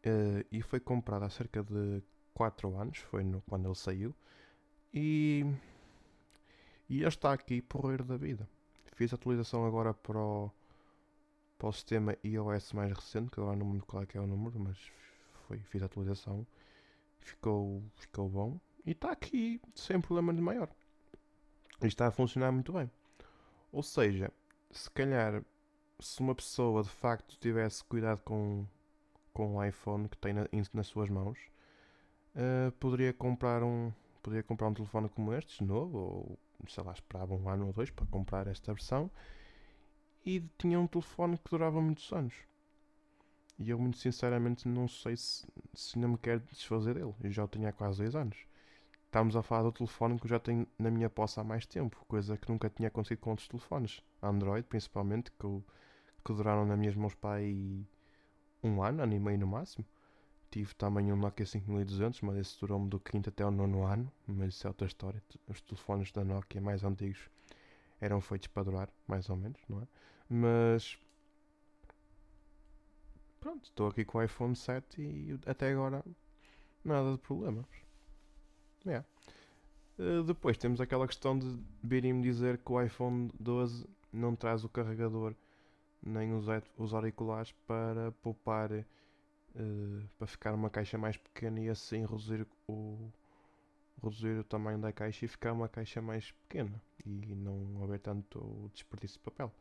Uh, 0.06 0.44
e 0.50 0.62
foi 0.62 0.80
comprado 0.80 1.24
há 1.24 1.30
cerca 1.30 1.62
de 1.62 2.02
4 2.34 2.76
anos. 2.76 2.98
Foi 2.98 3.24
no, 3.24 3.40
quando 3.42 3.66
ele 3.66 3.74
saiu. 3.74 4.14
E, 4.92 5.44
e 6.88 6.98
ele 6.98 7.08
está 7.08 7.32
aqui 7.32 7.60
porreiro 7.60 8.04
da 8.04 8.16
vida. 8.16 8.48
Fiz 8.94 9.12
a 9.12 9.16
atualização 9.16 9.64
agora 9.64 9.94
para 9.94 10.18
o, 10.18 10.50
para 11.56 11.68
o 11.68 11.72
sistema 11.72 12.16
iOS 12.24 12.72
mais 12.72 12.92
recente, 12.92 13.30
que 13.30 13.40
agora 13.40 13.56
não 13.56 13.66
me 13.66 13.72
lembro 13.72 13.86
qual 13.86 14.02
é 14.02 14.06
que 14.06 14.16
é 14.16 14.20
o 14.20 14.26
número, 14.26 14.58
mas 14.58 14.76
foi, 15.46 15.58
fiz 15.58 15.82
a 15.82 15.86
atualização. 15.86 16.46
Ficou, 17.20 17.82
ficou 17.94 18.28
bom. 18.28 18.60
E 18.84 18.92
está 18.92 19.10
aqui 19.12 19.60
sem 19.74 20.00
problema 20.00 20.32
de 20.32 20.40
maior. 20.40 20.68
E 21.82 21.86
está 21.86 22.06
a 22.06 22.10
funcionar 22.10 22.50
muito 22.50 22.72
bem. 22.72 22.90
Ou 23.70 23.82
seja, 23.82 24.32
se 24.70 24.90
calhar 24.90 25.44
se 26.00 26.20
uma 26.20 26.34
pessoa 26.34 26.82
de 26.82 26.88
facto 26.88 27.36
tivesse 27.38 27.84
cuidado 27.84 28.22
com, 28.22 28.66
com 29.38 29.54
o 29.54 29.64
iPhone 29.64 30.08
que 30.08 30.16
tem 30.16 30.32
na, 30.32 30.48
nas 30.74 30.88
suas 30.88 31.08
mãos, 31.08 31.38
uh, 32.34 32.72
poderia 32.72 33.12
comprar 33.12 33.62
um 33.62 33.92
poderia 34.20 34.42
comprar 34.42 34.66
um 34.66 34.74
telefone 34.74 35.08
como 35.08 35.32
este, 35.32 35.62
novo, 35.62 35.96
ou 35.96 36.38
sei 36.68 36.82
lá, 36.82 36.92
esperava 36.92 37.32
um 37.36 37.48
ano 37.48 37.68
ou 37.68 37.72
dois 37.72 37.88
para 37.88 38.04
comprar 38.06 38.48
esta 38.48 38.74
versão 38.74 39.08
e 40.26 40.40
tinha 40.58 40.80
um 40.80 40.88
telefone 40.88 41.38
que 41.38 41.50
durava 41.50 41.80
muitos 41.80 42.12
anos. 42.12 42.34
E 43.56 43.70
eu 43.70 43.78
muito 43.78 43.98
sinceramente 43.98 44.66
não 44.66 44.88
sei 44.88 45.16
se, 45.16 45.46
se 45.72 45.96
não 46.00 46.08
me 46.10 46.18
quero 46.18 46.40
desfazer 46.40 46.94
dele. 46.94 47.14
Eu 47.22 47.30
já 47.30 47.44
o 47.44 47.48
tinha 47.48 47.68
há 47.68 47.72
quase 47.72 47.98
dois 47.98 48.16
anos. 48.16 48.36
Estamos 49.06 49.36
a 49.36 49.42
falar 49.42 49.62
do 49.62 49.72
telefone 49.72 50.18
que 50.18 50.26
eu 50.26 50.30
já 50.30 50.40
tenho 50.40 50.66
na 50.76 50.90
minha 50.90 51.08
posse 51.08 51.38
há 51.38 51.44
mais 51.44 51.64
tempo, 51.64 52.04
coisa 52.08 52.36
que 52.36 52.48
nunca 52.50 52.68
tinha 52.68 52.88
acontecido 52.88 53.20
com 53.20 53.30
outros 53.30 53.46
telefones. 53.46 54.02
Android, 54.20 54.66
principalmente, 54.66 55.30
que 55.30 55.44
eu 55.44 55.64
que 56.24 56.34
duraram 56.34 56.66
nas 56.66 56.78
minhas 56.78 56.96
mãos 56.96 57.14
para 57.14 57.36
aí 57.36 57.86
um 58.62 58.82
ano, 58.82 59.02
ano 59.02 59.14
e 59.14 59.18
meio 59.18 59.38
no 59.38 59.46
máximo. 59.46 59.84
Tive 60.50 60.74
também 60.74 61.12
um 61.12 61.16
Nokia 61.16 61.44
5200, 61.44 62.22
mas 62.22 62.36
esse 62.38 62.58
durou-me 62.58 62.88
do 62.88 62.98
quinto 62.98 63.28
até 63.28 63.44
o 63.44 63.50
nono 63.50 63.84
ano, 63.84 64.10
mas 64.26 64.54
isso 64.54 64.66
é 64.66 64.70
outra 64.70 64.86
história. 64.86 65.22
Os 65.46 65.60
telefones 65.60 66.10
da 66.10 66.24
Nokia 66.24 66.60
mais 66.60 66.82
antigos 66.84 67.30
eram 68.00 68.20
feitos 68.20 68.48
para 68.48 68.64
durar, 68.64 68.88
mais 69.06 69.28
ou 69.28 69.36
menos, 69.36 69.60
não 69.68 69.82
é? 69.82 69.88
Mas 70.28 70.98
pronto, 73.40 73.64
estou 73.64 73.88
aqui 73.88 74.04
com 74.04 74.18
o 74.18 74.22
iPhone 74.22 74.56
7 74.56 75.00
e 75.00 75.38
até 75.46 75.70
agora 75.70 76.04
nada 76.84 77.12
de 77.12 77.18
problemas. 77.18 77.66
Uh, 79.98 80.22
depois 80.22 80.56
temos 80.56 80.80
aquela 80.80 81.06
questão 81.06 81.38
de 81.38 81.58
virem-me 81.82 82.22
dizer 82.22 82.58
que 82.58 82.72
o 82.72 82.80
iPhone 82.80 83.30
12 83.38 83.84
não 84.12 84.34
traz 84.34 84.64
o 84.64 84.68
carregador 84.68 85.34
nem 86.02 86.32
os, 86.32 86.46
os 86.76 86.94
auriculares 86.94 87.52
para 87.66 88.12
poupar, 88.22 88.70
uh, 88.72 90.08
para 90.16 90.26
ficar 90.26 90.54
uma 90.54 90.70
caixa 90.70 90.96
mais 90.96 91.16
pequena 91.16 91.60
e 91.60 91.68
assim 91.68 92.00
reduzir 92.02 92.46
o, 92.68 93.10
reduzir 94.02 94.38
o 94.38 94.44
tamanho 94.44 94.78
da 94.78 94.92
caixa 94.92 95.24
e 95.24 95.28
ficar 95.28 95.52
uma 95.52 95.68
caixa 95.68 96.00
mais 96.00 96.30
pequena 96.32 96.80
e 97.04 97.34
não 97.34 97.82
haver 97.82 98.00
tanto 98.00 98.70
desperdício 98.72 99.18
de 99.18 99.24
papel. 99.24 99.52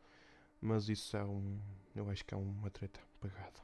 Mas 0.60 0.88
isso 0.88 1.16
é 1.16 1.24
um, 1.24 1.58
eu 1.94 2.08
acho 2.10 2.24
que 2.24 2.34
é 2.34 2.36
uma 2.36 2.70
treta 2.70 3.00
pagada, 3.20 3.60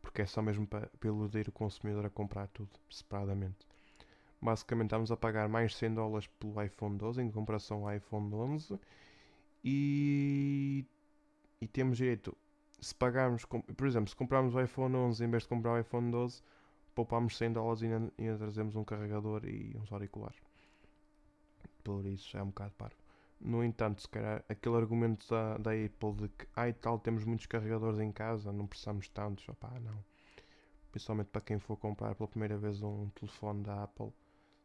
porque 0.00 0.22
é 0.22 0.26
só 0.26 0.40
mesmo 0.40 0.66
para 0.66 0.88
iludir 1.04 1.48
o 1.48 1.52
consumidor 1.52 2.06
a 2.06 2.10
comprar 2.10 2.46
tudo 2.48 2.70
separadamente. 2.90 3.66
Basicamente 4.40 4.86
estamos 4.86 5.10
a 5.10 5.16
pagar 5.16 5.48
mais 5.48 5.74
100 5.74 5.94
dólares 5.94 6.26
pelo 6.38 6.62
iPhone 6.62 6.96
12 6.96 7.22
em 7.22 7.30
comparação 7.30 7.88
ao 7.88 7.94
iPhone 7.94 8.32
11 8.32 8.78
e 9.64 10.84
e 11.60 11.66
temos 11.66 11.98
direito, 11.98 12.36
se 12.80 12.94
pagarmos, 12.94 13.44
por 13.44 13.86
exemplo, 13.86 14.08
se 14.08 14.16
comprarmos 14.16 14.54
o 14.54 14.60
iPhone 14.60 14.94
11 14.94 15.24
em 15.24 15.30
vez 15.30 15.42
de 15.44 15.48
comprar 15.48 15.72
o 15.72 15.78
iPhone 15.78 16.10
12, 16.10 16.42
poupamos 16.94 17.36
100 17.36 17.52
dólares 17.52 17.82
e 17.82 17.86
ainda, 17.86 18.38
trazemos 18.38 18.76
um 18.76 18.84
carregador 18.84 19.44
e 19.44 19.76
uns 19.76 19.90
auriculares. 19.92 20.38
Por 21.82 22.04
isso 22.06 22.36
é 22.36 22.42
um 22.42 22.46
bocado 22.46 22.72
paro. 22.72 22.96
No 23.40 23.62
entanto, 23.62 24.00
se 24.00 24.08
calhar 24.08 24.44
aquele 24.48 24.76
argumento 24.76 25.28
da, 25.28 25.58
da 25.58 25.70
Apple 25.72 26.12
de 26.14 26.28
que 26.28 26.46
ai 26.54 26.72
tal, 26.72 26.98
temos 26.98 27.24
muitos 27.24 27.46
carregadores 27.46 28.00
em 28.00 28.10
casa, 28.10 28.52
não 28.52 28.66
precisamos 28.66 29.08
tantos, 29.08 29.48
opá, 29.48 29.78
não. 29.80 30.04
Principalmente 30.90 31.28
para 31.28 31.42
quem 31.42 31.58
for 31.58 31.76
comprar 31.76 32.14
pela 32.14 32.28
primeira 32.28 32.56
vez 32.56 32.82
um 32.82 33.10
telefone 33.10 33.62
da 33.62 33.84
Apple, 33.84 34.12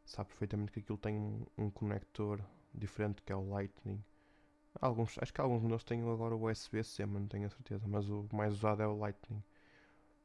sabe 0.06 0.30
perfeitamente 0.30 0.72
que 0.72 0.80
aquilo 0.80 0.98
tem 0.98 1.18
um, 1.18 1.46
um 1.58 1.70
conector 1.70 2.42
diferente 2.74 3.22
que 3.22 3.32
é 3.32 3.36
o 3.36 3.50
Lightning 3.50 4.02
Alguns, 4.82 5.18
acho 5.20 5.32
que 5.32 5.40
alguns 5.40 5.62
deles 5.62 5.84
têm 5.84 6.02
agora 6.02 6.36
o 6.36 6.50
USB-C, 6.50 7.06
mas 7.06 7.22
não 7.22 7.28
tenho 7.28 7.46
a 7.46 7.50
certeza. 7.50 7.88
Mas 7.88 8.10
o 8.10 8.28
mais 8.34 8.54
usado 8.56 8.82
é 8.82 8.88
o 8.88 8.98
Lightning. 8.98 9.44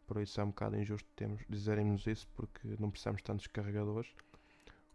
Por 0.07 0.19
isso 0.23 0.41
é 0.41 0.45
um 0.45 0.49
bocado 0.49 0.77
injusto 0.77 1.07
dizerem-nos 1.49 2.07
isso, 2.07 2.27
porque 2.35 2.77
não 2.79 2.91
precisamos 2.91 3.21
tantos 3.23 3.47
carregadores. 3.49 4.09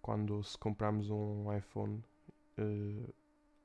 Quando 0.02 0.44
se 0.44 0.58
comprarmos 0.58 1.12
um 1.12 1.56
iPhone, 1.56 2.04
uh, 2.58 3.14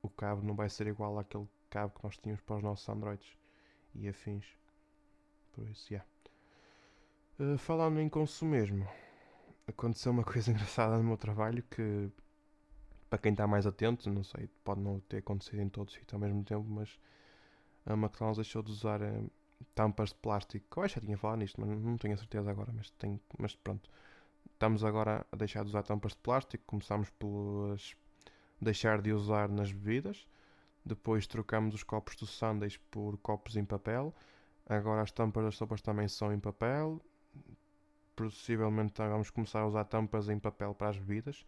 o 0.03 0.09
cabo 0.09 0.45
não 0.45 0.55
vai 0.55 0.69
ser 0.69 0.87
igual 0.87 1.17
àquele 1.17 1.47
cabo 1.69 1.93
que 1.97 2.03
nós 2.03 2.17
tínhamos 2.17 2.41
para 2.41 2.57
os 2.57 2.63
nossos 2.63 2.87
Androids 2.87 3.37
e 3.95 4.07
afins. 4.07 4.45
Por 5.53 5.67
isso, 5.67 5.91
yeah. 5.91 6.07
Uh, 7.39 7.57
falando 7.57 7.99
em 7.99 8.09
consumismo, 8.09 8.87
aconteceu 9.67 10.11
uma 10.11 10.23
coisa 10.25 10.51
engraçada 10.51 10.97
no 10.97 11.03
meu 11.03 11.17
trabalho 11.17 11.63
que, 11.63 12.11
para 13.09 13.19
quem 13.19 13.31
está 13.31 13.47
mais 13.47 13.65
atento, 13.65 14.09
não 14.09 14.23
sei, 14.23 14.49
pode 14.63 14.81
não 14.81 14.99
ter 15.01 15.17
acontecido 15.17 15.61
em 15.61 15.69
todos 15.69 15.93
os 15.93 15.99
sítios 15.99 16.13
ao 16.13 16.19
mesmo 16.19 16.43
tempo, 16.43 16.65
mas 16.69 16.99
a 17.85 17.93
McDonald's 17.93 18.37
deixou 18.37 18.61
de 18.61 18.71
usar 18.71 19.01
uh, 19.01 19.31
tampas 19.73 20.09
de 20.09 20.15
plástico. 20.15 20.81
Eu 20.81 20.87
já 20.87 21.01
tinha 21.01 21.17
falado 21.17 21.39
nisto, 21.39 21.59
mas 21.59 21.69
não 21.69 21.97
tenho 21.97 22.13
a 22.13 22.17
certeza 22.17 22.51
agora, 22.51 22.71
mas, 22.73 22.89
tenho, 22.91 23.19
mas 23.37 23.55
pronto. 23.55 23.89
Estamos 24.51 24.83
agora 24.83 25.25
a 25.31 25.35
deixar 25.35 25.63
de 25.63 25.69
usar 25.69 25.83
tampas 25.83 26.13
de 26.13 26.17
plástico, 26.17 26.63
começamos 26.65 27.09
pelas 27.11 27.95
deixar 28.61 29.01
de 29.01 29.13
usar 29.13 29.49
nas 29.49 29.71
bebidas. 29.71 30.27
Depois 30.83 31.27
trocamos 31.27 31.75
os 31.75 31.83
copos 31.83 32.15
do 32.15 32.25
sundaes 32.25 32.77
por 32.89 33.17
copos 33.17 33.55
em 33.55 33.65
papel. 33.65 34.13
Agora 34.67 35.01
as 35.01 35.11
tampas 35.11 35.43
das 35.43 35.55
sopas 35.55 35.81
também 35.81 36.07
são 36.07 36.33
em 36.33 36.39
papel. 36.39 37.01
Possivelmente 38.15 38.93
vamos 38.97 39.29
começar 39.29 39.61
a 39.61 39.67
usar 39.67 39.85
tampas 39.85 40.27
em 40.29 40.39
papel 40.39 40.73
para 40.73 40.89
as 40.89 40.97
bebidas. 40.97 41.45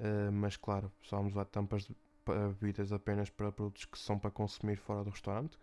Uh, 0.00 0.32
mas 0.32 0.56
claro, 0.56 0.90
só 1.02 1.18
vamos 1.18 1.32
usar 1.32 1.44
tampas 1.44 1.84
de 1.84 1.94
bebidas 2.24 2.90
apenas 2.90 3.28
para 3.28 3.52
produtos 3.52 3.84
que 3.84 3.98
são 3.98 4.18
para 4.18 4.30
consumir 4.30 4.76
fora 4.76 5.04
do 5.04 5.10
restaurante. 5.10 5.58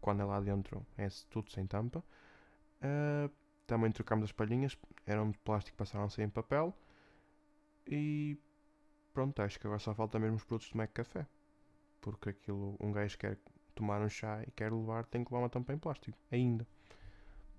Quando 0.00 0.22
é 0.22 0.24
lá 0.24 0.40
dentro 0.40 0.84
é 0.96 1.08
tudo 1.28 1.50
sem 1.50 1.66
tampa. 1.66 2.02
Uh, 2.80 3.30
também 3.66 3.92
trocamos 3.92 4.24
as 4.24 4.32
palhinhas. 4.32 4.76
Eram 5.06 5.30
de 5.30 5.38
plástico, 5.38 5.76
passaram 5.76 6.06
a 6.06 6.08
ser 6.08 6.22
em 6.22 6.30
papel. 6.30 6.74
E 7.86 8.38
pronto, 9.12 9.40
acho 9.42 9.60
que 9.60 9.66
agora 9.66 9.78
só 9.78 9.94
falta 9.94 10.18
mesmo 10.18 10.36
os 10.36 10.44
produtos 10.44 10.70
de 10.70 10.76
Mac 10.76 10.90
Café. 10.92 11.26
Porque 12.00 12.30
aquilo, 12.30 12.76
um 12.80 12.92
gajo 12.92 13.18
quer 13.18 13.38
tomar 13.74 14.00
um 14.00 14.08
chá 14.08 14.42
e 14.46 14.50
quer 14.52 14.72
levar, 14.72 15.04
tem 15.06 15.22
que 15.22 15.30
levar 15.30 15.42
uma 15.42 15.50
tampa 15.50 15.72
em 15.72 15.78
plástico. 15.78 16.18
Ainda. 16.30 16.66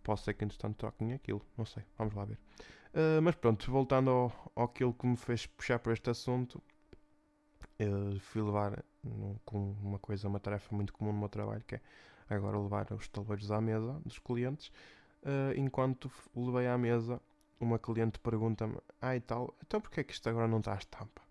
Posso 0.03 0.25
ser 0.25 0.33
que 0.33 0.43
entretanto 0.43 0.77
troquem 0.77 1.13
aquilo, 1.13 1.41
não 1.57 1.65
sei, 1.65 1.83
vamos 1.97 2.13
lá 2.13 2.25
ver. 2.25 2.37
Uh, 2.93 3.21
mas 3.23 3.35
pronto, 3.35 3.71
voltando 3.71 4.09
ao, 4.11 4.51
aquilo 4.55 4.93
que 4.93 5.07
me 5.07 5.17
fez 5.17 5.47
puxar 5.47 5.79
por 5.79 5.93
este 5.93 6.09
assunto, 6.09 6.61
eu 7.79 8.19
fui 8.19 8.41
levar 8.41 8.83
com 9.45 9.71
uma 9.81 9.99
coisa, 9.99 10.27
uma 10.27 10.39
tarefa 10.39 10.75
muito 10.75 10.93
comum 10.93 11.11
no 11.11 11.19
meu 11.19 11.29
trabalho, 11.29 11.63
que 11.65 11.75
é 11.75 11.81
agora 12.29 12.57
levar 12.57 12.91
os 12.93 13.07
tabuleiros 13.07 13.51
à 13.51 13.59
mesa 13.59 13.99
dos 14.05 14.19
clientes. 14.19 14.67
Uh, 15.23 15.57
enquanto 15.57 16.11
levei 16.35 16.67
à 16.67 16.77
mesa, 16.77 17.19
uma 17.59 17.79
cliente 17.79 18.19
pergunta-me: 18.19 18.77
Ah, 19.01 19.15
e 19.15 19.21
tal, 19.21 19.55
então 19.65 19.81
porquê 19.81 20.01
é 20.01 20.03
que 20.03 20.13
isto 20.13 20.29
agora 20.29 20.47
não 20.47 20.59
está 20.59 20.73
a 20.73 20.77
estampa? 20.77 21.21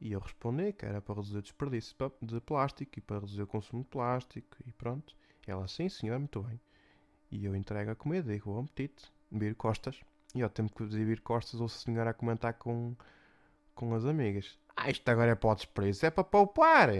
E 0.00 0.12
eu 0.12 0.20
respondi 0.20 0.72
que 0.72 0.84
era 0.84 1.00
para 1.00 1.14
reduzir 1.14 1.38
o 1.38 1.42
desperdício 1.42 1.96
de 2.20 2.40
plástico 2.40 2.98
e 2.98 3.00
para 3.00 3.20
reduzir 3.20 3.42
o 3.42 3.46
consumo 3.46 3.82
de 3.82 3.88
plástico 3.88 4.56
e 4.66 4.72
pronto. 4.72 5.14
E 5.46 5.50
ela, 5.50 5.66
sim 5.68 5.88
senhor, 5.88 6.18
muito 6.18 6.42
bem. 6.42 6.60
E 7.30 7.44
eu 7.44 7.54
entrego 7.54 7.92
a 7.92 7.94
comida, 7.94 8.32
digo, 8.32 8.52
bom 8.52 8.64
apetite, 8.64 9.12
vir 9.30 9.54
costas. 9.54 10.00
E 10.34 10.42
ao 10.42 10.48
tempo 10.48 10.74
que 10.74 10.84
vir 10.84 11.20
costas, 11.20 11.60
ouço 11.60 11.78
a 11.78 11.82
senhora 11.82 12.10
a 12.10 12.14
comentar 12.14 12.54
com, 12.54 12.96
com 13.74 13.94
as 13.94 14.04
amigas. 14.04 14.58
Ah, 14.76 14.90
isto 14.90 15.08
agora 15.08 15.32
é 15.32 15.34
para 15.34 15.50
o 15.50 15.54
desperdício, 15.54 16.06
é 16.06 16.10
para 16.10 16.24
poupar. 16.24 16.90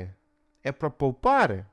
É 0.62 0.73
para 0.73 0.90
poupar. 0.90 1.66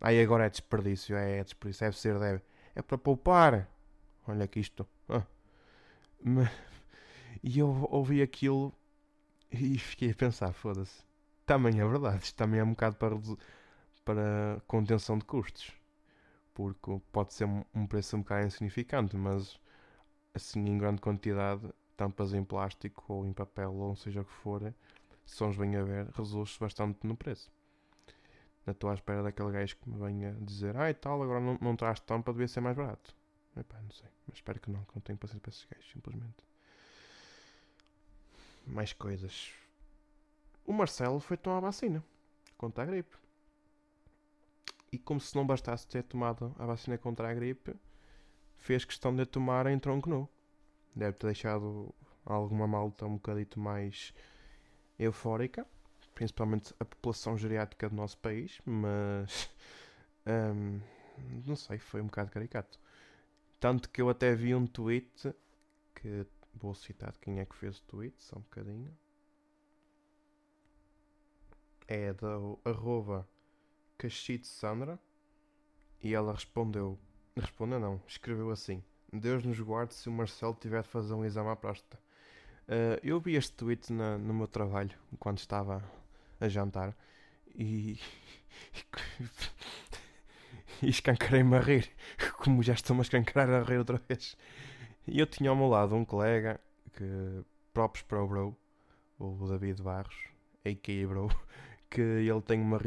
Aí 0.00 0.20
agora 0.20 0.46
é 0.46 0.50
desperdício, 0.50 1.16
é, 1.16 1.42
desperdício, 1.42 1.84
deve 1.84 1.98
ser, 1.98 2.18
deve. 2.18 2.42
É 2.74 2.82
para 2.82 2.96
poupar. 2.96 3.68
Olha 4.26 4.44
aqui 4.44 4.60
isto. 4.60 4.86
Ah. 5.08 5.26
E 7.42 7.58
eu 7.58 7.86
ouvi 7.90 8.22
aquilo 8.22 8.74
e 9.50 9.78
fiquei 9.78 10.10
a 10.10 10.14
pensar, 10.14 10.52
foda-se. 10.52 11.02
Também 11.46 11.80
é 11.80 11.86
verdade, 11.86 12.22
isto 12.22 12.36
também 12.36 12.60
é 12.60 12.64
um 12.64 12.70
bocado 12.70 12.96
para, 12.96 13.16
para 14.04 14.62
contenção 14.66 15.18
de 15.18 15.24
custos. 15.24 15.72
Porque 16.54 17.00
pode 17.10 17.34
ser 17.34 17.46
um 17.74 17.86
preço 17.86 18.16
um 18.16 18.20
bocado 18.20 18.46
insignificante, 18.46 19.16
mas 19.16 19.58
assim 20.34 20.60
em 20.60 20.78
grande 20.78 21.00
quantidade, 21.00 21.68
tampas 21.96 22.32
em 22.34 22.44
plástico 22.44 23.12
ou 23.12 23.26
em 23.26 23.32
papel 23.32 23.72
ou 23.74 23.96
seja 23.96 24.22
o 24.22 24.24
que 24.24 24.32
for, 24.32 24.74
se 25.26 25.36
são 25.36 25.52
bem 25.52 25.76
a 25.76 25.82
ver, 25.82 26.08
reduz 26.08 26.56
bastante 26.58 27.06
no 27.06 27.16
preço. 27.16 27.50
Estou 28.66 28.90
à 28.90 28.94
espera 28.94 29.22
daquele 29.22 29.50
gajo 29.50 29.76
que 29.76 29.88
me 29.88 29.98
venha 29.98 30.32
dizer, 30.40 30.76
ah 30.76 30.90
e 30.90 30.94
tal, 30.94 31.22
agora 31.22 31.40
não, 31.40 31.58
não 31.60 31.76
traz 31.76 31.98
tampa, 32.00 32.32
devia 32.32 32.48
ser 32.48 32.60
mais 32.60 32.76
barato. 32.76 33.14
Epá, 33.56 33.80
não 33.82 33.90
sei, 33.90 34.08
mas 34.26 34.36
espero 34.36 34.60
que 34.60 34.70
não, 34.70 34.84
que 34.84 34.94
não 34.94 35.02
tenho 35.02 35.18
paciência 35.18 35.40
para 35.40 35.50
esses 35.50 35.64
gajos, 35.64 35.90
simplesmente 35.90 36.50
mais 38.66 38.92
coisas. 38.92 39.52
O 40.64 40.72
Marcelo 40.72 41.20
foi 41.20 41.36
tomar 41.36 41.58
a 41.58 41.60
vacina 41.60 42.02
contra 42.56 42.84
a 42.84 42.86
gripe. 42.86 43.16
E 44.92 44.98
como 44.98 45.20
se 45.20 45.34
não 45.36 45.46
bastasse 45.46 45.86
ter 45.86 46.02
tomado 46.02 46.54
a 46.58 46.66
vacina 46.66 46.98
contra 46.98 47.30
a 47.30 47.34
gripe, 47.34 47.74
fez 48.60 48.84
questão 48.84 49.14
de 49.14 49.22
a 49.22 49.26
tomar 49.26 49.66
em 49.66 49.78
tronco 49.78 50.08
nu. 50.08 50.28
Deve 50.94 51.16
ter 51.16 51.26
deixado 51.26 51.94
alguma 52.24 52.66
malta 52.66 53.06
um 53.06 53.14
bocadito 53.14 53.58
mais 53.58 54.14
eufórica, 54.98 55.66
principalmente 56.14 56.74
a 56.78 56.84
população 56.84 57.36
geriátrica 57.36 57.88
do 57.88 57.96
nosso 57.96 58.18
país, 58.18 58.60
mas 58.64 59.50
um, 60.54 60.80
não 61.46 61.56
sei, 61.56 61.78
foi 61.78 62.00
um 62.00 62.06
bocado 62.06 62.30
caricato. 62.30 62.78
Tanto 63.58 63.90
que 63.90 64.00
eu 64.00 64.08
até 64.08 64.34
vi 64.34 64.54
um 64.54 64.66
tweet 64.66 65.34
que 65.94 66.26
Vou 66.54 66.74
citar 66.74 67.16
quem 67.18 67.40
é 67.40 67.46
que 67.46 67.56
fez 67.56 67.78
o 67.78 67.82
tweet, 67.84 68.22
só 68.22 68.36
um 68.36 68.42
bocadinho. 68.42 68.96
É 71.86 72.12
da 72.12 72.36
arroba 72.64 73.28
Sandra. 74.42 74.98
E 76.02 76.14
ela 76.14 76.32
respondeu. 76.32 76.98
Respondeu 77.40 77.80
não, 77.80 78.00
escreveu 78.06 78.50
assim. 78.50 78.82
Deus 79.12 79.42
nos 79.42 79.58
guarde 79.58 79.94
se 79.94 80.08
o 80.08 80.12
Marcelo 80.12 80.54
tiver 80.54 80.82
de 80.82 80.88
fazer 80.88 81.14
um 81.14 81.24
exame 81.24 81.48
à 81.48 81.56
próstata. 81.56 81.98
Uh, 82.68 83.00
eu 83.02 83.18
vi 83.18 83.34
este 83.34 83.52
tweet 83.52 83.92
na, 83.92 84.16
no 84.18 84.32
meu 84.32 84.46
trabalho, 84.46 84.96
enquanto 85.12 85.38
estava 85.38 85.82
a 86.38 86.48
jantar, 86.48 86.96
e, 87.54 87.98
e 90.82 90.88
escancarei-me 90.88 91.56
a 91.56 91.60
rir, 91.60 91.90
como 92.38 92.62
já 92.62 92.74
estou-me 92.74 93.00
a 93.00 93.02
escancarar 93.02 93.50
a 93.50 93.64
rir 93.64 93.78
outra 93.78 94.00
vez. 94.08 94.36
E 95.06 95.18
eu 95.18 95.26
tinha 95.26 95.50
ao 95.50 95.56
meu 95.56 95.66
lado 95.66 95.96
um 95.96 96.04
colega 96.04 96.60
que, 96.92 97.42
próprios 97.72 98.04
para 98.04 98.22
o 98.22 98.28
Bro, 98.28 98.56
o 99.18 99.48
David 99.48 99.82
Barros, 99.82 100.28
a.k.a. 100.64 101.08
Bro, 101.08 101.28
que 101.90 102.00
ele 102.00 102.42
tem 102.42 102.60
uma, 102.60 102.78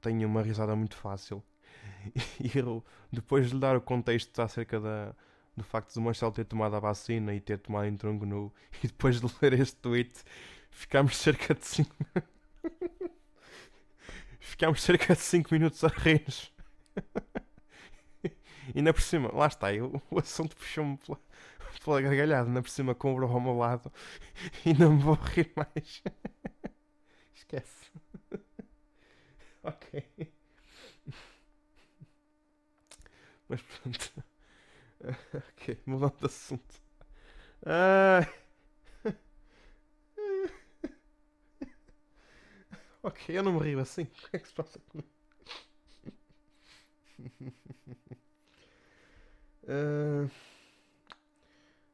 tem 0.00 0.24
uma 0.24 0.42
risada 0.42 0.76
muito 0.76 0.96
fácil. 0.96 1.42
E 2.40 2.58
eu, 2.58 2.84
depois 3.10 3.48
de 3.48 3.54
lhe 3.54 3.60
dar 3.60 3.76
o 3.76 3.80
contexto 3.80 4.40
acerca 4.40 4.80
da, 4.80 5.14
do 5.56 5.64
facto 5.64 5.92
de 5.92 5.98
o 5.98 6.02
Marcelo 6.02 6.32
ter 6.32 6.44
tomado 6.44 6.76
a 6.76 6.80
vacina 6.80 7.34
e 7.34 7.40
ter 7.40 7.58
tomado 7.58 7.86
em 7.86 7.96
tronco 7.96 8.24
nu, 8.26 8.52
e 8.82 8.86
depois 8.88 9.20
de 9.20 9.26
ler 9.40 9.54
este 9.54 9.76
tweet, 9.76 10.12
ficámos 10.70 11.16
cerca 11.18 11.54
de 11.54 11.66
5 11.66 11.94
ficámos 14.40 14.82
cerca 14.82 15.14
de 15.14 15.20
5 15.20 15.54
minutos 15.54 15.82
a 15.84 15.88
rir. 15.88 16.24
e 18.74 18.78
ainda 18.78 18.92
por 18.92 19.02
cima, 19.02 19.30
lá 19.32 19.46
está, 19.46 19.72
eu, 19.72 20.00
o 20.10 20.18
assunto 20.18 20.56
puxou-me 20.56 20.96
pela, 20.98 21.18
pela 21.84 22.00
gargalhada, 22.00 22.48
ainda 22.48 22.62
por 22.62 22.70
cima 22.70 22.94
com 22.94 23.12
o 23.12 23.16
bro 23.16 23.26
ao 23.28 23.40
meu 23.40 23.56
lado 23.56 23.92
e 24.64 24.74
não 24.74 24.94
me 24.94 25.02
vou 25.02 25.14
rir 25.14 25.52
mais. 25.56 26.02
Esquece. 27.34 27.90
ok. 29.62 30.32
Mas 33.52 33.60
pronto. 33.60 34.24
ok, 35.34 35.78
mudando 35.84 36.16
de 36.20 36.24
assunto. 36.24 36.80
Ah. 37.66 38.26
ok, 43.02 43.36
eu 43.36 43.42
não 43.42 43.52
me 43.52 43.60
rio 43.60 43.80
assim. 43.80 44.04
O 44.04 44.06
que 44.06 44.36
é 44.36 44.38
que 44.38 44.48
se 44.48 44.54
passa 44.54 44.78
comigo? 44.78 45.10
uh... 49.64 50.30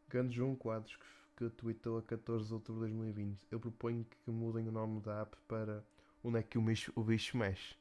Grande 0.09 0.37
João 0.37 0.55
Quadros, 0.55 0.94
que, 0.94 1.07
que 1.37 1.51
tweetou 1.57 1.99
a 1.99 2.03
14 2.05 2.47
de 2.47 2.55
outubro 2.55 2.87
de 2.87 2.92
2020. 2.92 3.49
Eu 3.51 3.59
proponho 3.59 4.05
que 4.05 4.31
mudem 4.31 4.68
o 4.68 4.73
nome 4.73 5.01
da 5.01 5.23
app 5.23 5.37
para 5.49 5.85
onde 6.23 6.38
é 6.38 6.42
que 6.44 6.57
o, 6.57 6.62
bicho, 6.62 6.92
o 6.94 7.03
bicho 7.03 7.37
mexe. 7.37 7.75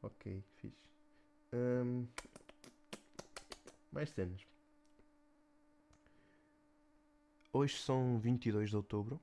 ok, 0.00 0.44
fixe. 0.58 0.95
Mais 3.92 4.10
cenas. 4.10 4.40
Hoje 7.52 7.76
são 7.78 8.18
22 8.18 8.70
de 8.70 8.76
outubro. 8.76 9.20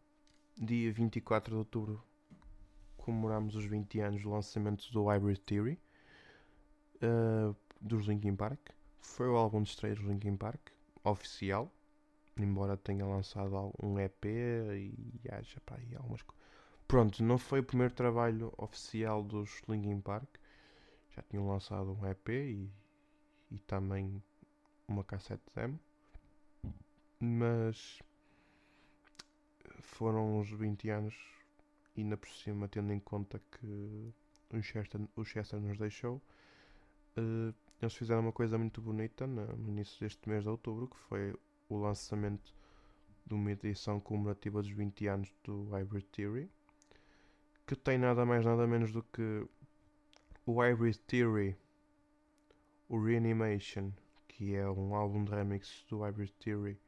Dia 0.58 0.92
24 0.92 1.52
de 1.52 1.58
outubro 1.58 2.04
comemoramos 3.04 3.56
os 3.56 3.66
20 3.66 4.00
anos 4.00 4.22
do 4.24 4.30
lançamento 4.30 4.90
do 4.92 5.06
Hybrid 5.06 5.40
Theory 5.40 5.80
uh, 7.04 7.56
dos 7.80 8.08
Linkin 8.08 8.36
Park. 8.36 8.60
Foi 9.02 9.28
o 9.28 9.36
álbum 9.36 9.62
de 9.62 9.70
estreia 9.70 9.94
Linkin 9.96 10.38
Park 10.38 10.70
oficial, 11.04 11.70
embora 12.38 12.78
tenha 12.78 13.06
lançado 13.06 13.74
um 13.82 14.00
EP 14.00 14.26
e 14.26 15.22
haja 15.30 15.60
para 15.66 15.78
aí 15.78 15.96
algumas 15.96 16.22
pronto, 16.88 17.24
não 17.24 17.38
foi 17.38 17.60
o 17.60 17.64
primeiro 17.64 17.94
trabalho 17.94 18.54
oficial 18.58 19.24
dos 19.24 19.62
Linkin 19.68 20.00
Park. 20.00 20.38
Já 21.16 21.22
tinham 21.24 21.48
lançado 21.48 21.92
um 21.92 22.08
EP 22.08 22.30
e, 22.30 22.72
e 23.52 23.58
também 23.60 24.22
uma 24.88 25.04
cassete 25.04 25.44
demo. 25.56 25.80
Mas 27.20 28.02
foram 29.82 30.40
uns 30.40 30.50
20 30.50 30.90
anos, 30.90 31.16
ainda 31.98 32.18
por 32.18 32.30
cima, 32.30 32.68
tendo 32.68 32.92
em 32.92 33.00
conta 33.00 33.40
que 33.52 34.14
o 34.52 34.62
Chester, 34.62 35.02
o 35.16 35.24
Chester 35.24 35.60
nos 35.60 35.78
deixou. 35.78 36.22
Uh, 37.18 37.54
eles 37.82 37.94
fizeram 37.96 38.22
uma 38.22 38.32
coisa 38.32 38.58
muito 38.58 38.82
bonita 38.82 39.28
no 39.28 39.70
início 39.70 40.00
deste 40.00 40.28
mês 40.28 40.44
de 40.44 40.50
outubro, 40.50 40.88
que 40.88 40.98
foi 40.98 41.36
o 41.70 41.78
lançamento 41.78 42.54
de 43.26 43.34
uma 43.34 43.52
edição 43.52 44.00
comemorativa 44.00 44.62
dos 44.62 44.72
20 44.72 45.08
anos 45.08 45.34
do 45.44 45.70
Hybrid 45.70 46.06
Theory, 46.12 46.50
que 47.66 47.76
tem 47.76 47.98
nada 47.98 48.26
mais 48.26 48.46
nada 48.46 48.66
menos 48.68 48.92
do 48.92 49.04
que 49.04 49.48
o 50.46 50.62
Hybrid 50.62 50.98
Theory, 51.08 51.56
o 52.90 53.02
Reanimation, 53.02 53.92
que 54.28 54.56
é 54.56 54.70
um 54.70 54.94
álbum 54.94 55.24
de 55.24 55.32
remix 55.32 55.86
do 55.90 56.02
Hybrid 56.02 56.34
Theory, 56.34 56.80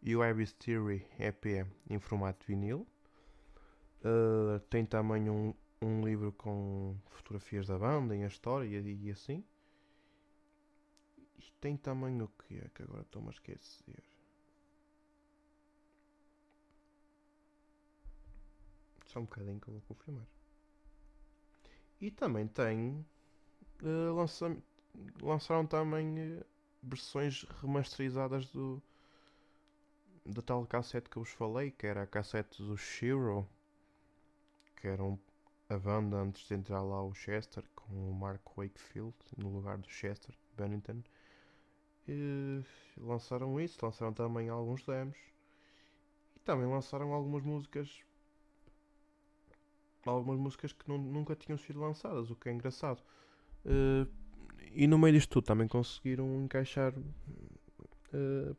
e 0.00 0.14
o 0.14 0.20
Hybrid 0.20 0.52
Theory 0.54 1.06
EP 1.18 1.66
em 1.88 1.98
formato 1.98 2.46
vinil. 2.46 2.86
Uh, 4.00 4.60
tem 4.68 4.84
também 4.84 5.28
um, 5.30 5.54
um 5.80 6.04
livro 6.04 6.30
com 6.32 6.96
fotografias 7.06 7.66
da 7.66 7.78
banda, 7.78 8.14
em 8.14 8.24
a 8.24 8.28
história 8.28 8.78
e, 8.78 9.06
e 9.06 9.10
assim. 9.10 9.44
E 11.38 11.52
tem 11.60 11.76
também 11.76 12.20
o 12.22 12.28
que 12.28 12.58
é 12.58 12.68
que 12.74 12.82
agora 12.82 13.02
estou-me 13.02 13.28
a 13.28 13.32
esquecer. 13.32 14.04
Só 19.06 19.20
um 19.20 19.24
bocadinho 19.24 19.60
que 19.60 19.68
eu 19.68 19.74
vou 19.74 19.82
confirmar. 19.82 20.33
E 22.00 22.10
também 22.10 22.46
tem. 22.46 23.04
Uh, 23.82 24.14
lança, 24.14 24.56
lançaram 25.22 25.66
também 25.66 26.38
uh, 26.38 26.44
versões 26.82 27.44
remasterizadas 27.60 28.46
do. 28.48 28.82
Da 30.26 30.40
tal 30.40 30.66
cassete 30.66 31.10
que 31.10 31.18
eu 31.18 31.22
vos 31.22 31.32
falei, 31.32 31.70
que 31.70 31.86
era 31.86 32.02
a 32.02 32.06
cassete 32.06 32.62
do 32.62 32.78
Shiro, 32.78 33.46
que 34.76 34.88
era 34.88 35.02
um, 35.02 35.18
a 35.68 35.78
banda 35.78 36.16
antes 36.16 36.46
de 36.48 36.54
entrar 36.54 36.82
lá 36.82 37.02
o 37.02 37.12
Chester, 37.12 37.62
com 37.74 38.10
o 38.10 38.14
Mark 38.14 38.42
Wakefield 38.56 39.14
no 39.36 39.50
lugar 39.50 39.76
do 39.76 39.88
Chester 39.90 40.34
Bennington. 40.56 41.02
E 42.08 42.62
lançaram 42.96 43.60
isso, 43.60 43.84
lançaram 43.84 44.12
também 44.12 44.48
alguns 44.48 44.84
demos 44.84 45.16
e 46.36 46.40
também 46.40 46.66
lançaram 46.66 47.12
algumas 47.12 47.42
músicas 47.42 48.02
algumas 50.12 50.38
músicas 50.38 50.72
que 50.72 50.88
não, 50.88 50.98
nunca 50.98 51.34
tinham 51.34 51.58
sido 51.58 51.80
lançadas, 51.80 52.30
o 52.30 52.36
que 52.36 52.48
é 52.48 52.52
engraçado. 52.52 53.02
Uh, 53.64 54.08
e 54.72 54.86
no 54.86 54.98
meio 54.98 55.14
disto 55.14 55.30
tudo 55.30 55.44
também 55.44 55.68
conseguiram 55.68 56.42
encaixar 56.42 56.92
uh, 56.98 58.56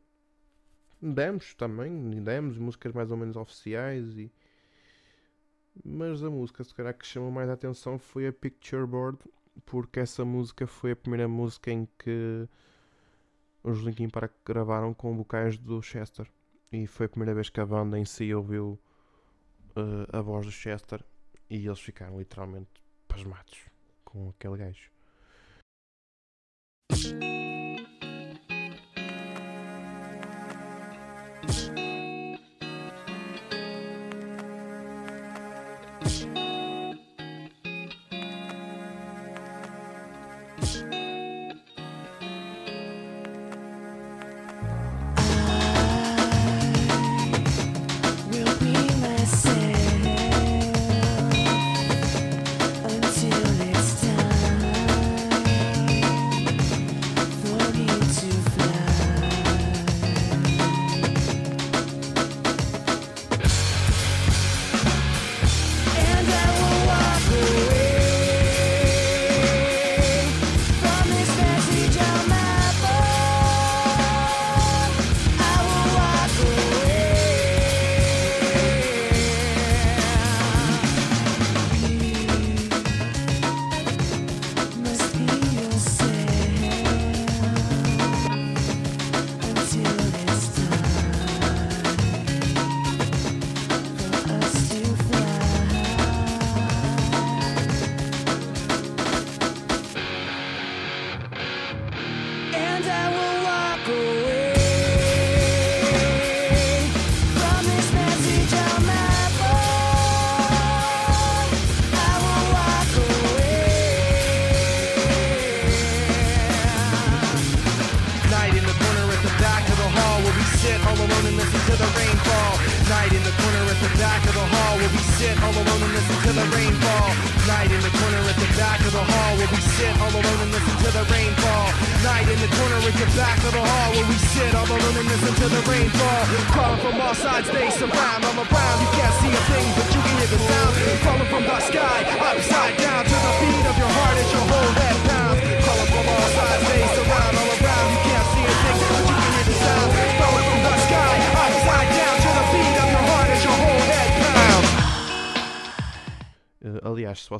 demos 1.00 1.54
também, 1.54 2.10
demos, 2.22 2.58
músicas 2.58 2.92
mais 2.92 3.10
ou 3.10 3.16
menos 3.16 3.36
oficiais 3.36 4.16
e 4.16 4.32
mas 5.84 6.22
a 6.22 6.30
música 6.30 6.64
se 6.64 6.74
calhar 6.74 6.96
que 6.96 7.06
chamou 7.06 7.30
mais 7.30 7.50
a 7.50 7.52
atenção 7.52 7.98
foi 7.98 8.26
a 8.26 8.32
Picture 8.32 8.86
Board 8.86 9.18
porque 9.64 10.00
essa 10.00 10.24
música 10.24 10.66
foi 10.66 10.92
a 10.92 10.96
primeira 10.96 11.28
música 11.28 11.70
em 11.70 11.86
que 11.98 12.48
os 13.62 13.80
Linkin 13.80 14.08
Park 14.08 14.32
gravaram 14.44 14.94
com 14.94 15.14
vocais 15.16 15.58
do 15.58 15.82
Chester 15.82 16.26
e 16.72 16.86
foi 16.86 17.06
a 17.06 17.08
primeira 17.08 17.34
vez 17.34 17.50
que 17.50 17.60
a 17.60 17.66
banda 17.66 17.98
em 17.98 18.04
si 18.04 18.34
ouviu 18.34 18.78
uh, 19.76 20.16
a 20.16 20.20
voz 20.22 20.46
do 20.46 20.52
Chester 20.52 21.04
e 21.48 21.66
eles 21.66 21.80
ficaram 21.80 22.18
literalmente 22.18 22.70
pasmados 23.08 23.58
com 24.04 24.30
aquele 24.30 24.56
gajo. 24.56 24.90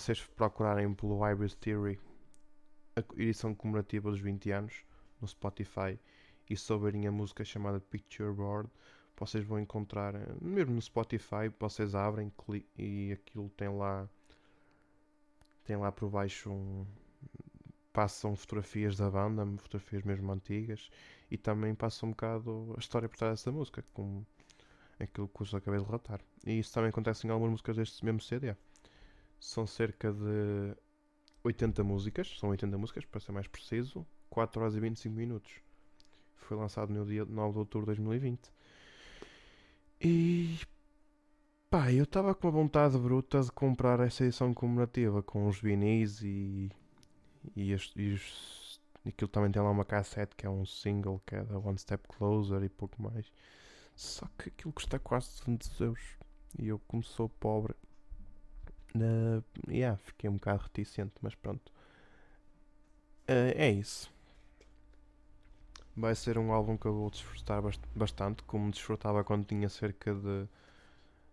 Vocês 0.07 0.25
procurarem 0.37 0.95
pelo 0.95 1.19
Hybrid 1.19 1.57
Theory, 1.57 1.99
a 2.95 3.03
edição 3.21 3.53
comemorativa 3.53 4.09
dos 4.09 4.21
20 4.21 4.53
anos, 4.53 4.85
no 5.21 5.27
Spotify, 5.27 5.99
e 6.49 6.57
souberem 6.57 7.09
a 7.09 7.11
música 7.11 7.45
chamada 7.45 7.81
Picture 7.81 8.33
Board, 8.33 8.71
vocês 9.17 9.45
vão 9.45 9.59
encontrar, 9.59 10.15
mesmo 10.41 10.77
no 10.77 10.81
Spotify, 10.81 11.53
vocês 11.59 11.97
abrem 11.97 12.33
e 12.79 13.11
aquilo 13.15 13.49
tem 13.57 13.69
lá 13.69 14.09
tem 15.65 15.77
lá 15.77 15.91
por 15.91 16.09
baixo 16.09 16.53
um, 16.53 16.87
passam 17.93 18.37
fotografias 18.37 18.97
da 18.97 19.11
banda, 19.11 19.45
fotografias 19.61 20.05
mesmo 20.05 20.31
antigas 20.31 20.89
e 21.29 21.37
também 21.37 21.75
passam 21.75 22.11
um 22.11 22.13
bocado 22.13 22.75
a 22.77 22.79
história 22.79 23.09
por 23.09 23.19
trás 23.19 23.41
dessa 23.41 23.51
música, 23.51 23.85
como 23.93 24.25
aquilo 25.01 25.27
que 25.27 25.43
eu 25.43 25.59
acabei 25.59 25.81
de 25.81 25.87
relatar. 25.87 26.21
E 26.47 26.61
isso 26.61 26.73
também 26.73 26.91
acontece 26.91 27.27
em 27.27 27.31
algumas 27.31 27.51
músicas 27.51 27.75
deste 27.75 28.05
mesmo 28.05 28.21
CD. 28.21 28.55
São 29.39 29.67
cerca 29.67 30.13
de 30.13 30.77
80 31.45 31.85
músicas, 31.85 32.37
são 32.39 32.51
80 32.51 32.79
músicas 32.79 33.05
para 33.05 33.21
ser 33.21 33.33
mais 33.33 33.47
preciso, 33.47 34.07
4 34.31 34.61
horas 34.61 34.75
e 34.75 34.81
25 34.81 35.15
minutos. 35.15 35.53
Foi 36.37 36.57
lançado 36.57 36.93
no 36.93 37.05
dia 37.05 37.25
9 37.25 37.53
de 37.53 37.59
outubro 37.59 37.93
de 37.93 38.03
2020. 38.03 38.53
E 40.01 40.59
Pá, 41.69 41.93
eu 41.93 42.05
estava 42.05 42.35
com 42.35 42.47
a 42.49 42.51
vontade 42.51 42.97
bruta 42.97 43.41
de 43.41 43.51
comprar 43.51 44.01
essa 44.01 44.25
edição 44.25 44.55
comemorativa 44.55 45.23
com 45.23 45.49
os 45.49 45.61
vinis 45.61 46.23
e. 46.23 46.71
e, 47.57 47.75
as, 47.75 47.93
e 47.97 48.13
os, 48.13 48.81
aquilo 49.05 49.29
também 49.29 49.51
tem 49.51 49.61
lá 49.61 49.71
uma 49.71 49.85
cassete 49.85 50.37
que 50.37 50.47
é 50.47 50.51
um 50.51 50.65
single 50.65 51.21
que 51.27 51.35
é 51.35 51.45
da 51.45 51.59
One 51.59 51.77
Step 51.79 52.07
Closer 52.09 52.63
e 52.63 52.69
pouco 52.69 53.03
mais. 53.03 53.33
Só 53.97 54.27
que 54.39 54.49
aquilo 54.49 54.73
custa 54.73 54.99
quase 54.99 55.29
200 55.41 55.81
euros 55.81 56.17
e 56.59 56.69
eu, 56.69 56.79
como 56.87 57.03
sou 57.03 57.29
pobre, 57.29 57.75
uh, 58.95 59.45
yeah, 59.69 59.97
fiquei 59.99 60.29
um 60.31 60.35
bocado 60.35 60.63
reticente, 60.63 61.15
mas 61.21 61.35
pronto. 61.35 61.73
Uh, 63.29 63.53
é 63.55 63.71
isso. 63.71 64.13
Vai 65.97 66.15
ser 66.15 66.39
um 66.39 66.53
álbum 66.53 66.77
que 66.77 66.87
eu 66.87 66.95
vou 66.95 67.11
desfrutar 67.11 67.63
bastante, 67.95 68.43
como 68.43 68.71
desfrutava 68.71 69.25
quando 69.25 69.47
tinha 69.47 69.69
cerca 69.69 70.15
de 70.15 70.47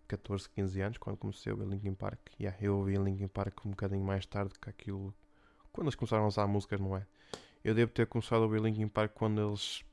14, 0.08 0.48
15 0.48 0.80
anos, 0.80 0.98
quando 0.98 1.16
comecei 1.16 1.52
a 1.52 1.54
ouvir 1.54 1.68
Linkin 1.68 1.94
Park. 1.94 2.18
Yeah, 2.40 2.58
eu 2.60 2.78
ouvi 2.78 2.96
Linkin 2.96 3.28
Park 3.28 3.64
um 3.66 3.70
bocadinho 3.70 4.04
mais 4.04 4.24
tarde 4.26 4.54
que 4.60 4.70
aquilo. 4.70 5.14
Quando 5.72 5.86
eles 5.86 5.94
começaram 5.94 6.22
a 6.22 6.26
lançar 6.26 6.46
músicas, 6.46 6.80
não 6.80 6.96
é? 6.96 7.06
Eu 7.62 7.74
devo 7.74 7.92
ter 7.92 8.06
começado 8.06 8.40
a 8.40 8.44
ouvir 8.44 8.60
Linkin 8.60 8.88
Park 8.88 9.12
quando 9.14 9.40
eles 9.40 9.84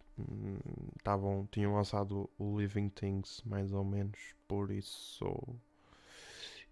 estavam, 0.98 1.42
hum, 1.42 1.48
tinham 1.52 1.74
lançado 1.74 2.30
o 2.38 2.60
Living 2.60 2.90
Things, 2.90 3.42
mais 3.46 3.72
ou 3.74 3.84
menos. 3.84 4.20
Por 4.48 4.72
isso. 4.72 5.26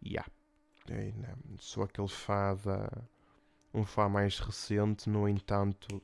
Yeah. 0.04 0.30
Né, 0.93 1.36
sou 1.60 1.84
aquele 1.84 2.08
fã 2.08 2.56
da. 2.63 2.89
Um 3.73 3.86
fã 3.86 4.10
mais 4.10 4.39
recente, 4.39 5.08
no 5.10 5.30
entanto, 5.30 6.02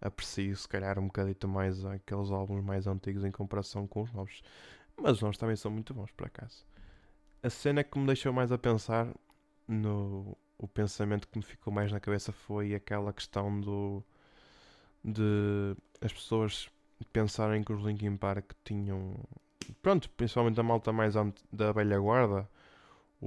aprecio 0.00 0.56
se 0.56 0.66
calhar 0.66 0.98
um 0.98 1.06
bocadito 1.06 1.46
mais 1.46 1.84
aqueles 1.84 2.30
álbuns 2.30 2.64
mais 2.64 2.86
antigos 2.86 3.24
em 3.24 3.30
comparação 3.30 3.86
com 3.86 4.02
os 4.02 4.12
novos. 4.12 4.42
Mas 4.96 5.16
os 5.16 5.22
novos 5.22 5.36
também 5.38 5.56
são 5.56 5.70
muito 5.70 5.92
bons, 5.92 6.10
por 6.12 6.26
acaso. 6.26 6.64
A 7.42 7.50
cena 7.50 7.84
que 7.84 7.98
me 7.98 8.06
deixou 8.06 8.32
mais 8.32 8.50
a 8.50 8.58
pensar, 8.58 9.14
no, 9.68 10.36
o 10.58 10.66
pensamento 10.66 11.28
que 11.28 11.38
me 11.38 11.44
ficou 11.44 11.72
mais 11.72 11.92
na 11.92 12.00
cabeça 12.00 12.32
foi 12.32 12.74
aquela 12.74 13.12
questão 13.12 13.60
do. 13.60 14.02
de 15.04 15.76
as 16.00 16.12
pessoas 16.12 16.68
pensarem 17.12 17.62
que 17.62 17.72
os 17.72 17.82
Linkin 17.82 18.16
Park 18.16 18.52
tinham. 18.64 19.14
Pronto, 19.82 20.08
principalmente 20.10 20.58
a 20.60 20.62
malta 20.62 20.92
mais 20.92 21.14
da 21.52 21.72
velha 21.72 21.98
guarda, 21.98 22.48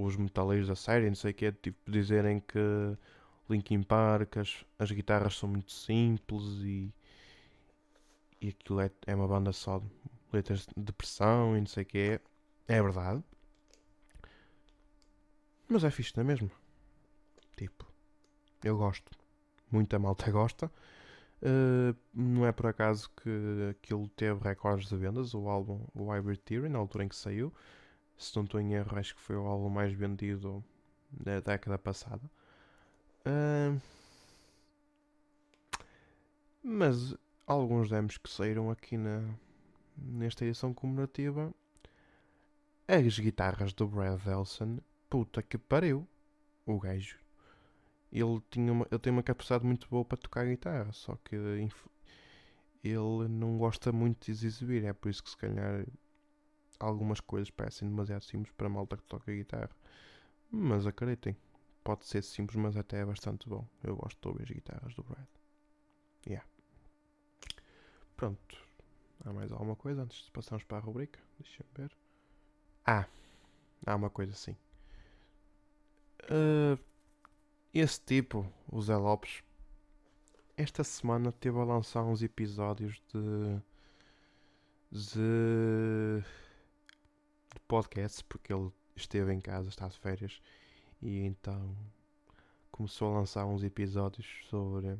os 0.02 0.16
metaleiros 0.16 0.68
da 0.68 0.76
série, 0.76 1.08
não 1.08 1.14
sei 1.14 1.32
o 1.32 1.34
que, 1.34 1.52
tipo, 1.52 1.90
dizerem 1.90 2.40
que 2.40 2.58
Linkin 3.48 3.82
Park, 3.82 4.38
as, 4.38 4.64
as 4.78 4.90
guitarras 4.90 5.36
são 5.36 5.48
muito 5.48 5.72
simples 5.72 6.44
e, 6.62 6.92
e 8.40 8.48
aquilo 8.48 8.80
é, 8.80 8.90
é 9.06 9.14
uma 9.14 9.26
banda 9.26 9.52
só 9.52 9.78
de 9.80 9.86
letras 10.32 10.66
de 10.66 10.82
depressão 10.82 11.56
e 11.56 11.60
não 11.60 11.66
sei 11.66 11.82
o 11.82 11.86
que 11.86 11.98
é. 11.98 12.20
É 12.68 12.82
verdade. 12.82 13.22
Mas 15.68 15.84
é 15.84 15.90
fixe, 15.90 16.12
não 16.16 16.22
é 16.22 16.26
mesmo? 16.26 16.50
Tipo, 17.56 17.86
eu 18.64 18.76
gosto. 18.76 19.10
Muita 19.70 19.98
malta 19.98 20.30
gosta. 20.32 20.70
Uh, 21.42 21.96
não 22.12 22.46
é 22.46 22.52
por 22.52 22.66
acaso 22.66 23.10
que 23.22 23.30
aquilo 23.70 24.08
teve 24.10 24.40
recordes 24.42 24.88
de 24.88 24.96
vendas, 24.96 25.32
o 25.32 25.48
álbum 25.48 25.86
o 25.94 26.10
Hybrid 26.10 26.40
Theory, 26.44 26.68
na 26.68 26.78
altura 26.78 27.04
em 27.04 27.08
que 27.08 27.16
saiu. 27.16 27.52
Se 28.20 28.36
não 28.36 28.44
estou 28.44 28.60
em 28.60 28.74
erro, 28.74 28.98
acho 28.98 29.14
que 29.14 29.20
foi 29.22 29.34
o 29.34 29.46
álbum 29.46 29.70
mais 29.70 29.94
vendido 29.94 30.62
da 31.10 31.40
década 31.40 31.78
passada. 31.78 32.30
Uh, 33.26 33.80
mas 36.62 37.16
alguns 37.46 37.88
demos 37.88 38.18
que 38.18 38.28
saíram 38.28 38.70
aqui 38.70 38.98
na, 38.98 39.22
nesta 39.96 40.44
edição 40.44 40.74
comemorativa, 40.74 41.50
as 42.86 43.18
guitarras 43.18 43.72
do 43.72 43.88
Brad 43.88 44.20
Elson, 44.26 44.80
puta 45.08 45.42
que 45.42 45.56
pariu, 45.56 46.06
o 46.66 46.78
gajo. 46.78 47.18
Ele, 48.12 48.42
tinha 48.50 48.70
uma, 48.70 48.86
ele 48.90 49.00
tem 49.00 49.14
uma 49.14 49.22
capacidade 49.22 49.64
muito 49.64 49.88
boa 49.88 50.04
para 50.04 50.18
tocar 50.18 50.44
guitarra, 50.44 50.92
só 50.92 51.16
que 51.24 51.36
ele 51.36 51.68
não 53.30 53.56
gosta 53.56 53.90
muito 53.90 54.30
de 54.30 54.46
exibir, 54.46 54.84
é 54.84 54.92
por 54.92 55.08
isso 55.08 55.24
que 55.24 55.30
se 55.30 55.38
calhar 55.38 55.86
algumas 56.80 57.20
coisas 57.20 57.50
parecem 57.50 57.88
demasiado 57.88 58.24
simples 58.24 58.52
para 58.56 58.68
malta 58.68 58.96
que 58.96 59.04
toca 59.04 59.32
guitarra. 59.32 59.70
Mas 60.50 60.86
acreditem, 60.86 61.36
pode 61.84 62.06
ser 62.06 62.22
simples, 62.22 62.56
mas 62.56 62.76
até 62.76 63.00
é 63.00 63.04
bastante 63.04 63.48
bom. 63.48 63.66
Eu 63.84 63.96
gosto 63.96 64.20
de 64.20 64.28
ouvir 64.28 64.44
as 64.44 64.50
guitarras 64.50 64.94
do 64.94 65.04
Brad. 65.04 65.26
Yeah. 66.26 66.46
Pronto. 68.16 68.56
Há 69.24 69.32
mais 69.32 69.52
alguma 69.52 69.76
coisa 69.76 70.02
antes 70.02 70.24
de 70.24 70.30
passarmos 70.30 70.64
para 70.64 70.78
a 70.78 70.80
rubrica? 70.80 71.20
Deixa-me 71.38 71.68
ver. 71.76 71.96
Ah, 72.86 73.06
há 73.86 73.94
uma 73.94 74.10
coisa 74.10 74.34
sim. 74.34 74.56
Uh, 76.24 76.78
esse 77.72 78.00
tipo, 78.00 78.50
o 78.68 78.80
Zé 78.82 78.96
Lopes, 78.96 79.42
esta 80.56 80.82
semana 80.84 81.32
teve 81.32 81.58
a 81.58 81.64
lançar 81.64 82.02
uns 82.02 82.22
episódios 82.22 83.00
de. 83.12 83.60
de. 84.90 86.24
De 87.54 87.60
podcasts, 87.66 88.22
porque 88.22 88.52
ele 88.52 88.70
esteve 88.96 89.32
em 89.32 89.40
casa, 89.40 89.68
está 89.68 89.88
de 89.88 89.98
férias, 89.98 90.40
e 91.02 91.20
então 91.20 91.76
começou 92.70 93.14
a 93.14 93.20
lançar 93.20 93.46
uns 93.46 93.62
episódios 93.62 94.26
sobre 94.48 94.98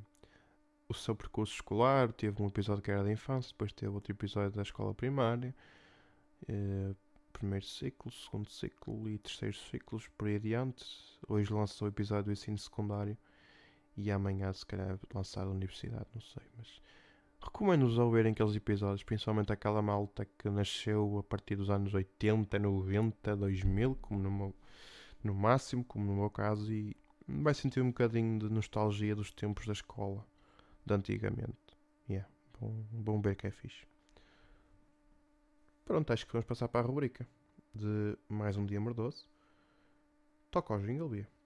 o 0.89 0.95
seu 0.95 1.15
percurso 1.15 1.55
escolar. 1.55 2.13
Teve 2.13 2.43
um 2.43 2.49
episódio 2.49 2.83
que 2.83 2.91
era 2.91 3.05
da 3.05 3.13
infância, 3.13 3.53
depois 3.53 3.73
teve 3.73 3.93
outro 3.93 4.13
episódio 4.13 4.51
da 4.53 4.63
escola 4.63 4.95
primária. 4.95 5.55
Eh, 6.49 6.95
primeiro 7.33 7.65
ciclo, 7.65 8.11
segundo 8.13 8.51
ciclo 8.51 9.09
e 9.09 9.19
terceiro 9.19 9.57
ciclos 9.57 10.09
por 10.09 10.29
aí 10.29 10.37
adiante. 10.37 10.85
Hoje 11.29 11.53
lançou 11.53 11.87
o 11.87 11.91
episódio 11.91 12.25
do 12.25 12.33
ensino 12.33 12.59
secundário 12.59 13.17
e 13.97 14.11
amanhã 14.11 14.53
se 14.53 14.67
calhar 14.67 14.99
lançar 15.15 15.47
a 15.47 15.51
universidade, 15.51 16.07
não 16.15 16.21
sei, 16.21 16.43
mas 16.57 16.83
recomendo-vos 17.41 17.99
a 17.99 18.05
ouvirem 18.05 18.33
aqueles 18.33 18.55
episódios, 18.55 19.03
principalmente 19.03 19.53
aquela 19.53 19.81
malta 19.81 20.27
que 20.39 20.49
nasceu 20.51 21.19
a 21.19 21.23
partir 21.23 21.57
dos 21.57 21.71
anos 21.71 21.95
80, 21.95 22.59
90, 22.59 23.37
2000, 23.37 23.97
como 23.97 24.21
no, 24.21 24.31
meu, 24.31 24.55
no 25.25 25.35
máximo, 25.35 25.85
como 25.85 26.05
no 26.05 26.17
meu 26.17 26.31
caso, 26.31 26.73
e 26.73 26.97
vai 27.27 27.55
sentir 27.55 27.81
um 27.81 27.89
bocadinho 27.89 28.39
de 28.39 28.51
nostalgia 28.51 29.15
dos 29.15 29.31
tempos 29.33 29.67
da 29.67 29.73
escola 29.73 30.27
de 30.85 30.95
antigamente. 30.95 31.57
Yeah, 32.09 32.29
bom, 32.59 32.85
bom 32.91 33.21
ver 33.21 33.37
que 33.37 33.47
é 33.47 33.51
fixe. 33.51 33.87
Pronto, 35.85 36.13
acho 36.13 36.27
que 36.27 36.33
vamos 36.33 36.47
passar 36.47 36.69
para 36.69 36.81
a 36.81 36.87
rubrica 36.87 37.27
de 37.75 38.17
mais 38.29 38.57
um 38.57 38.67
dia 38.67 38.81
mordoso. 38.81 39.27
Toca 40.51 40.75
ao 40.75 40.81
jingle, 40.81 41.09
Bia. 41.09 41.40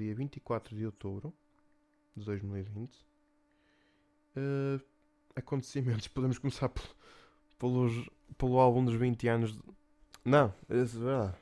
Dia 0.00 0.14
24 0.14 0.74
de 0.74 0.86
outubro 0.86 1.32
de 2.16 2.24
2020. 2.24 2.94
Uh, 2.96 3.04
eh, 4.36 4.80
acontecimentos, 5.36 6.08
podemos 6.08 6.38
começar 6.38 6.70
pelos, 7.58 8.08
pelo 8.36 8.58
álbum 8.58 8.84
dos 8.84 8.94
20 8.94 9.28
anos. 9.28 9.52
De... 9.52 9.62
Não, 10.24 10.52
é 10.68 10.84
verdade. 10.84 11.36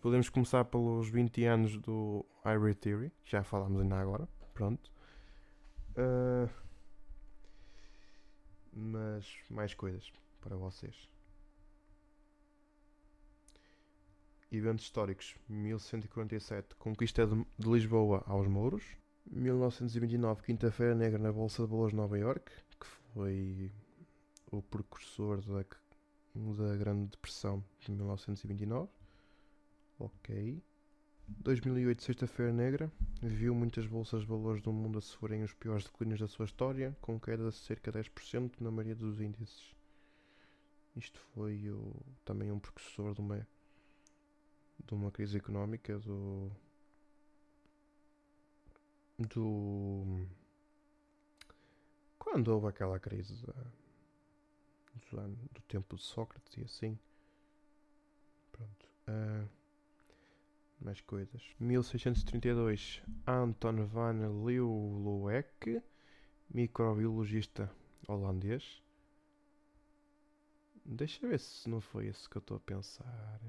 Podemos 0.00 0.28
começar 0.28 0.64
pelos 0.64 1.08
20 1.08 1.44
anos 1.44 1.76
do 1.78 2.24
Irie 2.44 2.74
Theory, 2.74 3.12
já 3.24 3.42
falámos 3.42 3.80
ainda 3.80 3.96
agora. 3.96 4.28
Pronto. 4.54 4.90
Uh, 5.92 6.48
mas 8.72 9.26
mais 9.50 9.74
coisas 9.74 10.12
para 10.40 10.56
vocês. 10.56 11.08
Eventos 14.50 14.84
históricos: 14.84 15.34
1147 15.48 16.74
Conquista 16.76 17.26
de, 17.26 17.44
Lisboa 17.58 18.22
aos 18.26 18.46
Mouros. 18.46 18.84
1929 19.28 20.42
Quinta-feira 20.42 20.94
Negra 20.94 21.18
na 21.18 21.32
Bolsa 21.32 21.66
de 21.66 21.88
de 21.88 21.96
Nova 21.96 22.16
York, 22.16 22.52
que 22.78 22.86
foi 22.86 23.72
o 24.52 24.62
precursor 24.62 25.40
da, 25.40 25.64
da 26.34 26.76
Grande 26.76 27.10
Depressão 27.10 27.64
de 27.80 27.90
1929. 27.90 28.88
Ok. 29.98 30.62
2008, 31.28 32.04
Sexta-feira 32.04 32.52
Negra, 32.52 32.92
viu 33.20 33.52
muitas 33.52 33.84
bolsas 33.86 34.20
de 34.20 34.28
valores 34.28 34.62
do 34.62 34.72
mundo 34.72 34.98
a 34.98 35.00
sofrerem 35.00 35.42
os 35.42 35.52
piores 35.52 35.84
declínios 35.84 36.20
da 36.20 36.28
sua 36.28 36.44
história, 36.44 36.96
com 37.00 37.18
queda 37.18 37.48
de 37.50 37.56
cerca 37.56 37.90
de 37.90 37.98
10% 37.98 38.60
na 38.60 38.70
maioria 38.70 38.94
dos 38.94 39.20
índices. 39.20 39.74
Isto 40.94 41.20
foi 41.34 41.68
o, 41.68 41.94
também 42.24 42.52
um 42.52 42.60
precursor 42.60 43.12
de 43.12 43.20
uma, 43.20 43.46
de 44.84 44.94
uma 44.94 45.10
crise 45.10 45.36
económica 45.36 45.98
do. 45.98 46.50
do. 49.18 50.26
quando 52.18 52.48
houve 52.48 52.68
aquela 52.68 52.98
crise 52.98 53.34
do, 53.36 53.54
do 55.52 55.60
tempo 55.68 55.96
de 55.96 56.02
Sócrates 56.02 56.56
e 56.56 56.62
assim. 56.62 56.98
Pronto. 58.52 58.88
Uh, 59.08 59.48
mais 60.80 61.00
coisas. 61.00 61.42
1632, 61.58 63.02
Anton 63.26 63.86
van 63.86 64.44
Leeuwenhoek, 64.44 65.82
microbiologista 66.50 67.70
holandês. 68.06 68.82
Deixa 70.84 71.26
ver 71.26 71.40
se 71.40 71.68
não 71.68 71.80
foi 71.80 72.06
esse 72.06 72.28
que 72.28 72.36
eu 72.36 72.40
estou 72.40 72.56
a 72.56 72.60
pensar. 72.60 73.40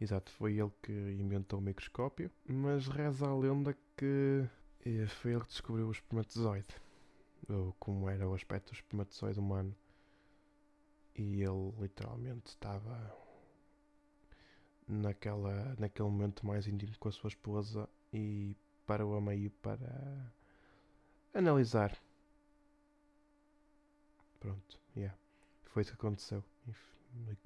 Exato, 0.00 0.30
foi 0.32 0.58
ele 0.58 0.72
que 0.82 0.92
inventou 0.92 1.58
o 1.58 1.62
microscópio. 1.62 2.30
Mas 2.46 2.88
reza 2.88 3.26
a 3.26 3.34
lenda 3.36 3.76
que 3.96 4.48
eh, 4.84 5.06
foi 5.06 5.32
ele 5.32 5.42
que 5.42 5.48
descobriu 5.48 5.88
o 5.88 5.92
espermatozoide. 5.92 6.68
Ou 7.48 7.74
como 7.78 8.08
era 8.08 8.28
o 8.28 8.34
aspecto 8.34 8.72
do 8.72 8.74
espermatozoide 8.74 9.38
humano. 9.38 9.74
E 11.14 11.42
ele 11.42 11.72
literalmente 11.78 12.48
estava 12.48 13.14
naquela, 14.86 15.74
naquele 15.78 16.08
momento 16.08 16.46
mais 16.46 16.66
íntimo 16.66 16.92
com 16.98 17.08
a 17.08 17.12
sua 17.12 17.28
esposa 17.28 17.88
e 18.12 18.56
parou 18.86 19.16
a 19.16 19.20
meio 19.20 19.50
para 19.50 20.32
analisar. 21.32 21.96
Pronto, 24.40 24.78
yeah. 24.96 25.16
foi 25.64 25.82
isso 25.82 25.92
que 25.92 25.96
aconteceu. 25.96 26.44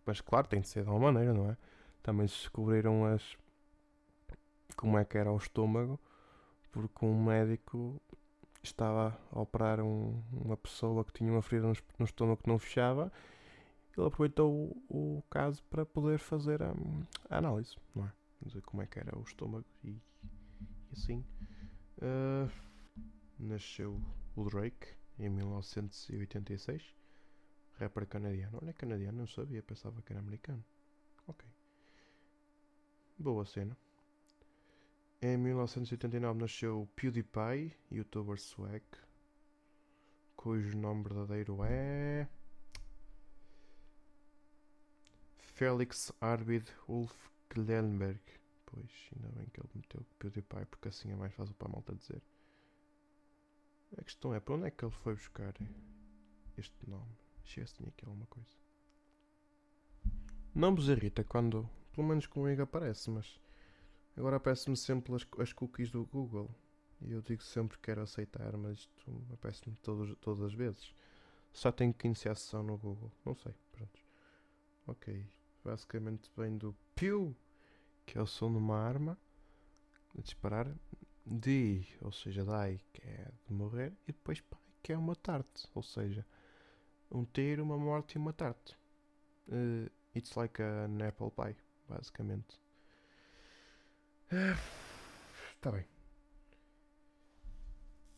Mas 0.04 0.20
claro, 0.20 0.48
tem 0.48 0.60
de 0.60 0.68
ser 0.68 0.84
de 0.84 0.90
uma 0.90 0.98
maneira, 0.98 1.32
não 1.32 1.50
é? 1.50 1.56
Também 2.02 2.26
se 2.28 2.36
descobriram 2.36 3.04
as 3.04 3.36
como 4.76 4.96
é 4.98 5.04
que 5.04 5.18
era 5.18 5.32
o 5.32 5.36
estômago, 5.36 5.98
porque 6.70 7.04
um 7.04 7.24
médico 7.24 8.00
estava 8.62 9.18
a 9.32 9.40
operar 9.40 9.80
um, 9.80 10.22
uma 10.32 10.56
pessoa 10.56 11.04
que 11.04 11.12
tinha 11.12 11.32
uma 11.32 11.42
ferida 11.42 11.66
no, 11.98 12.04
estômago 12.04 12.42
que 12.42 12.48
não 12.48 12.58
fechava 12.58 13.10
ele 14.00 14.06
aproveitou 14.06 14.52
o, 14.88 15.18
o 15.18 15.22
caso 15.28 15.62
para 15.64 15.84
poder 15.84 16.18
fazer 16.18 16.62
a, 16.62 16.72
a, 17.28 17.38
análise, 17.38 17.76
não 17.94 18.06
é? 18.06 18.12
Dizer 18.40 18.62
como 18.62 18.82
é 18.82 18.86
que 18.86 18.98
era 18.98 19.18
o 19.18 19.22
estômago 19.22 19.66
e, 19.82 19.90
e 19.90 20.00
assim. 20.92 21.24
Uh, 21.98 22.48
nasceu 23.38 24.00
o 24.36 24.44
Drake 24.48 24.86
em 25.18 25.28
1986, 25.28 26.94
rapper 27.72 28.06
canadiano. 28.06 28.58
Olha, 28.62 28.70
é 28.70 28.72
canadiano, 28.72 29.18
não 29.18 29.26
sabia, 29.26 29.62
pensava 29.62 30.00
que 30.02 30.12
era 30.12 30.20
americano. 30.20 30.64
Boa 33.20 33.44
cena. 33.44 33.76
Em 35.20 35.36
1989 35.36 36.40
nasceu 36.40 36.88
PewDiePie, 36.94 37.74
youtuber 37.90 38.38
swag, 38.38 38.84
cujo 40.36 40.78
nome 40.78 41.02
verdadeiro 41.02 41.58
é. 41.64 42.28
Felix 45.36 46.12
Arvid 46.20 46.72
Ulf 46.86 47.12
Glenberg. 47.50 48.20
Pois, 48.64 49.10
ainda 49.16 49.28
bem 49.30 49.46
que 49.46 49.60
ele 49.60 49.70
meteu 49.74 50.06
PewDiePie, 50.20 50.66
porque 50.66 50.86
assim 50.86 51.10
é 51.10 51.16
mais 51.16 51.34
fácil 51.34 51.56
para 51.56 51.66
a 51.66 51.72
malta 51.72 51.96
dizer. 51.96 52.22
A 53.96 54.04
questão 54.04 54.32
é, 54.32 54.38
para 54.38 54.54
onde 54.54 54.66
é 54.66 54.70
que 54.70 54.84
ele 54.84 54.92
foi 54.92 55.14
buscar 55.14 55.54
este 56.56 56.88
nome? 56.88 57.18
Deixa 57.42 57.66
se 57.66 57.74
tinha 57.74 57.88
aqui 57.88 58.04
alguma 58.04 58.26
coisa. 58.26 58.50
Não 60.54 60.72
vos 60.72 60.88
irrita 60.88 61.24
quando, 61.24 61.68
pelo 61.92 62.06
menos 62.06 62.26
comigo 62.26 62.62
aparece, 62.62 63.10
mas 63.10 63.40
agora 64.16 64.36
aparece-me 64.36 64.76
sempre 64.76 65.14
as, 65.14 65.26
as 65.38 65.52
cookies 65.52 65.90
do 65.90 66.04
Google. 66.04 66.50
E 67.00 67.12
eu 67.12 67.22
digo 67.22 67.42
sempre 67.42 67.78
que 67.78 67.84
quero 67.84 68.02
aceitar, 68.02 68.56
mas 68.56 68.78
isto 68.78 69.24
aparece-me 69.32 69.76
todas 69.76 70.42
as 70.42 70.52
vezes. 70.52 70.92
Só 71.52 71.70
tenho 71.70 71.94
que 71.94 72.06
iniciar 72.06 72.32
a 72.32 72.34
sessão 72.34 72.62
no 72.62 72.76
Google. 72.76 73.12
Não 73.24 73.34
sei, 73.34 73.54
pronto. 73.72 74.00
Ok 74.86 75.28
basicamente 75.68 76.30
vem 76.36 76.56
do 76.56 76.74
Pew, 76.94 77.36
que 78.06 78.16
é 78.16 78.22
o 78.22 78.26
som 78.26 78.50
de 78.50 78.56
uma 78.56 78.78
arma 78.78 79.18
a 80.16 80.22
disparar, 80.22 80.74
D, 81.24 81.86
ou 82.00 82.10
seja, 82.10 82.42
Die, 82.42 82.82
que 82.92 83.02
é 83.06 83.30
de 83.46 83.52
morrer, 83.52 83.92
e 84.06 84.12
depois 84.12 84.40
Pai, 84.40 84.60
que 84.82 84.92
é 84.92 84.96
uma 84.96 85.14
tarte, 85.14 85.68
ou 85.74 85.82
seja, 85.82 86.26
um 87.10 87.24
tiro, 87.24 87.62
uma 87.62 87.76
morte 87.76 88.14
e 88.14 88.18
uma 88.18 88.32
tarte. 88.32 88.78
Uh, 89.46 89.90
it's 90.14 90.34
like 90.34 90.62
an 90.62 91.02
apple 91.06 91.30
pie, 91.30 91.56
basicamente. 91.88 92.60
Está 95.54 95.70
uh, 95.70 95.72
bem. 95.72 95.86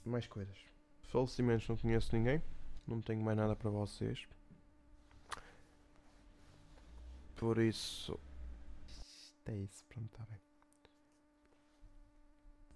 Mais 0.05 0.27
coisas. 0.27 0.59
Falecimentos 1.05 1.69
não 1.69 1.77
conheço 1.77 2.15
ninguém. 2.15 2.43
Não 2.87 3.01
tenho 3.01 3.23
mais 3.23 3.37
nada 3.37 3.55
para 3.55 3.71
vocês. 3.71 4.27
Por 7.37 7.59
isso. 7.59 8.19
É 9.47 9.55
isso, 9.55 9.85
pronto, 9.89 10.07
está 10.07 10.27
bem. 10.27 10.41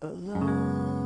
Alone. 0.00 1.03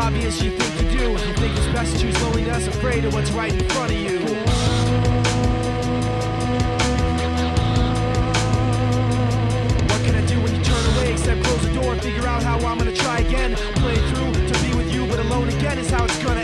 Obvious 0.00 0.42
you 0.42 0.50
think 0.50 0.72
you 0.80 0.98
do. 0.98 1.10
You 1.10 1.34
think 1.34 1.56
it's 1.56 1.66
best 1.68 1.92
to 1.92 2.00
choose 2.00 2.22
loneliness, 2.22 2.66
afraid 2.66 3.04
of 3.04 3.12
what's 3.12 3.30
right 3.32 3.52
in 3.52 3.64
front 3.68 3.92
of 3.92 3.98
you. 3.98 4.18
What 9.90 10.00
can 10.04 10.14
I 10.14 10.24
do 10.26 10.40
when 10.40 10.54
you 10.54 10.62
turn 10.64 10.84
away 10.94 11.12
except 11.12 11.44
close 11.44 11.62
the 11.62 11.74
door 11.80 11.94
figure 11.96 12.26
out 12.26 12.42
how 12.42 12.56
I'm 12.66 12.78
gonna 12.78 12.92
try 12.92 13.18
again? 13.18 13.54
Play 13.84 13.96
through 14.10 14.32
to 14.48 14.54
be 14.64 14.74
with 14.74 14.92
you, 14.92 15.06
but 15.06 15.18
alone 15.18 15.48
again 15.48 15.78
is 15.78 15.90
how 15.90 16.04
it's 16.04 16.22
gonna 16.24 16.39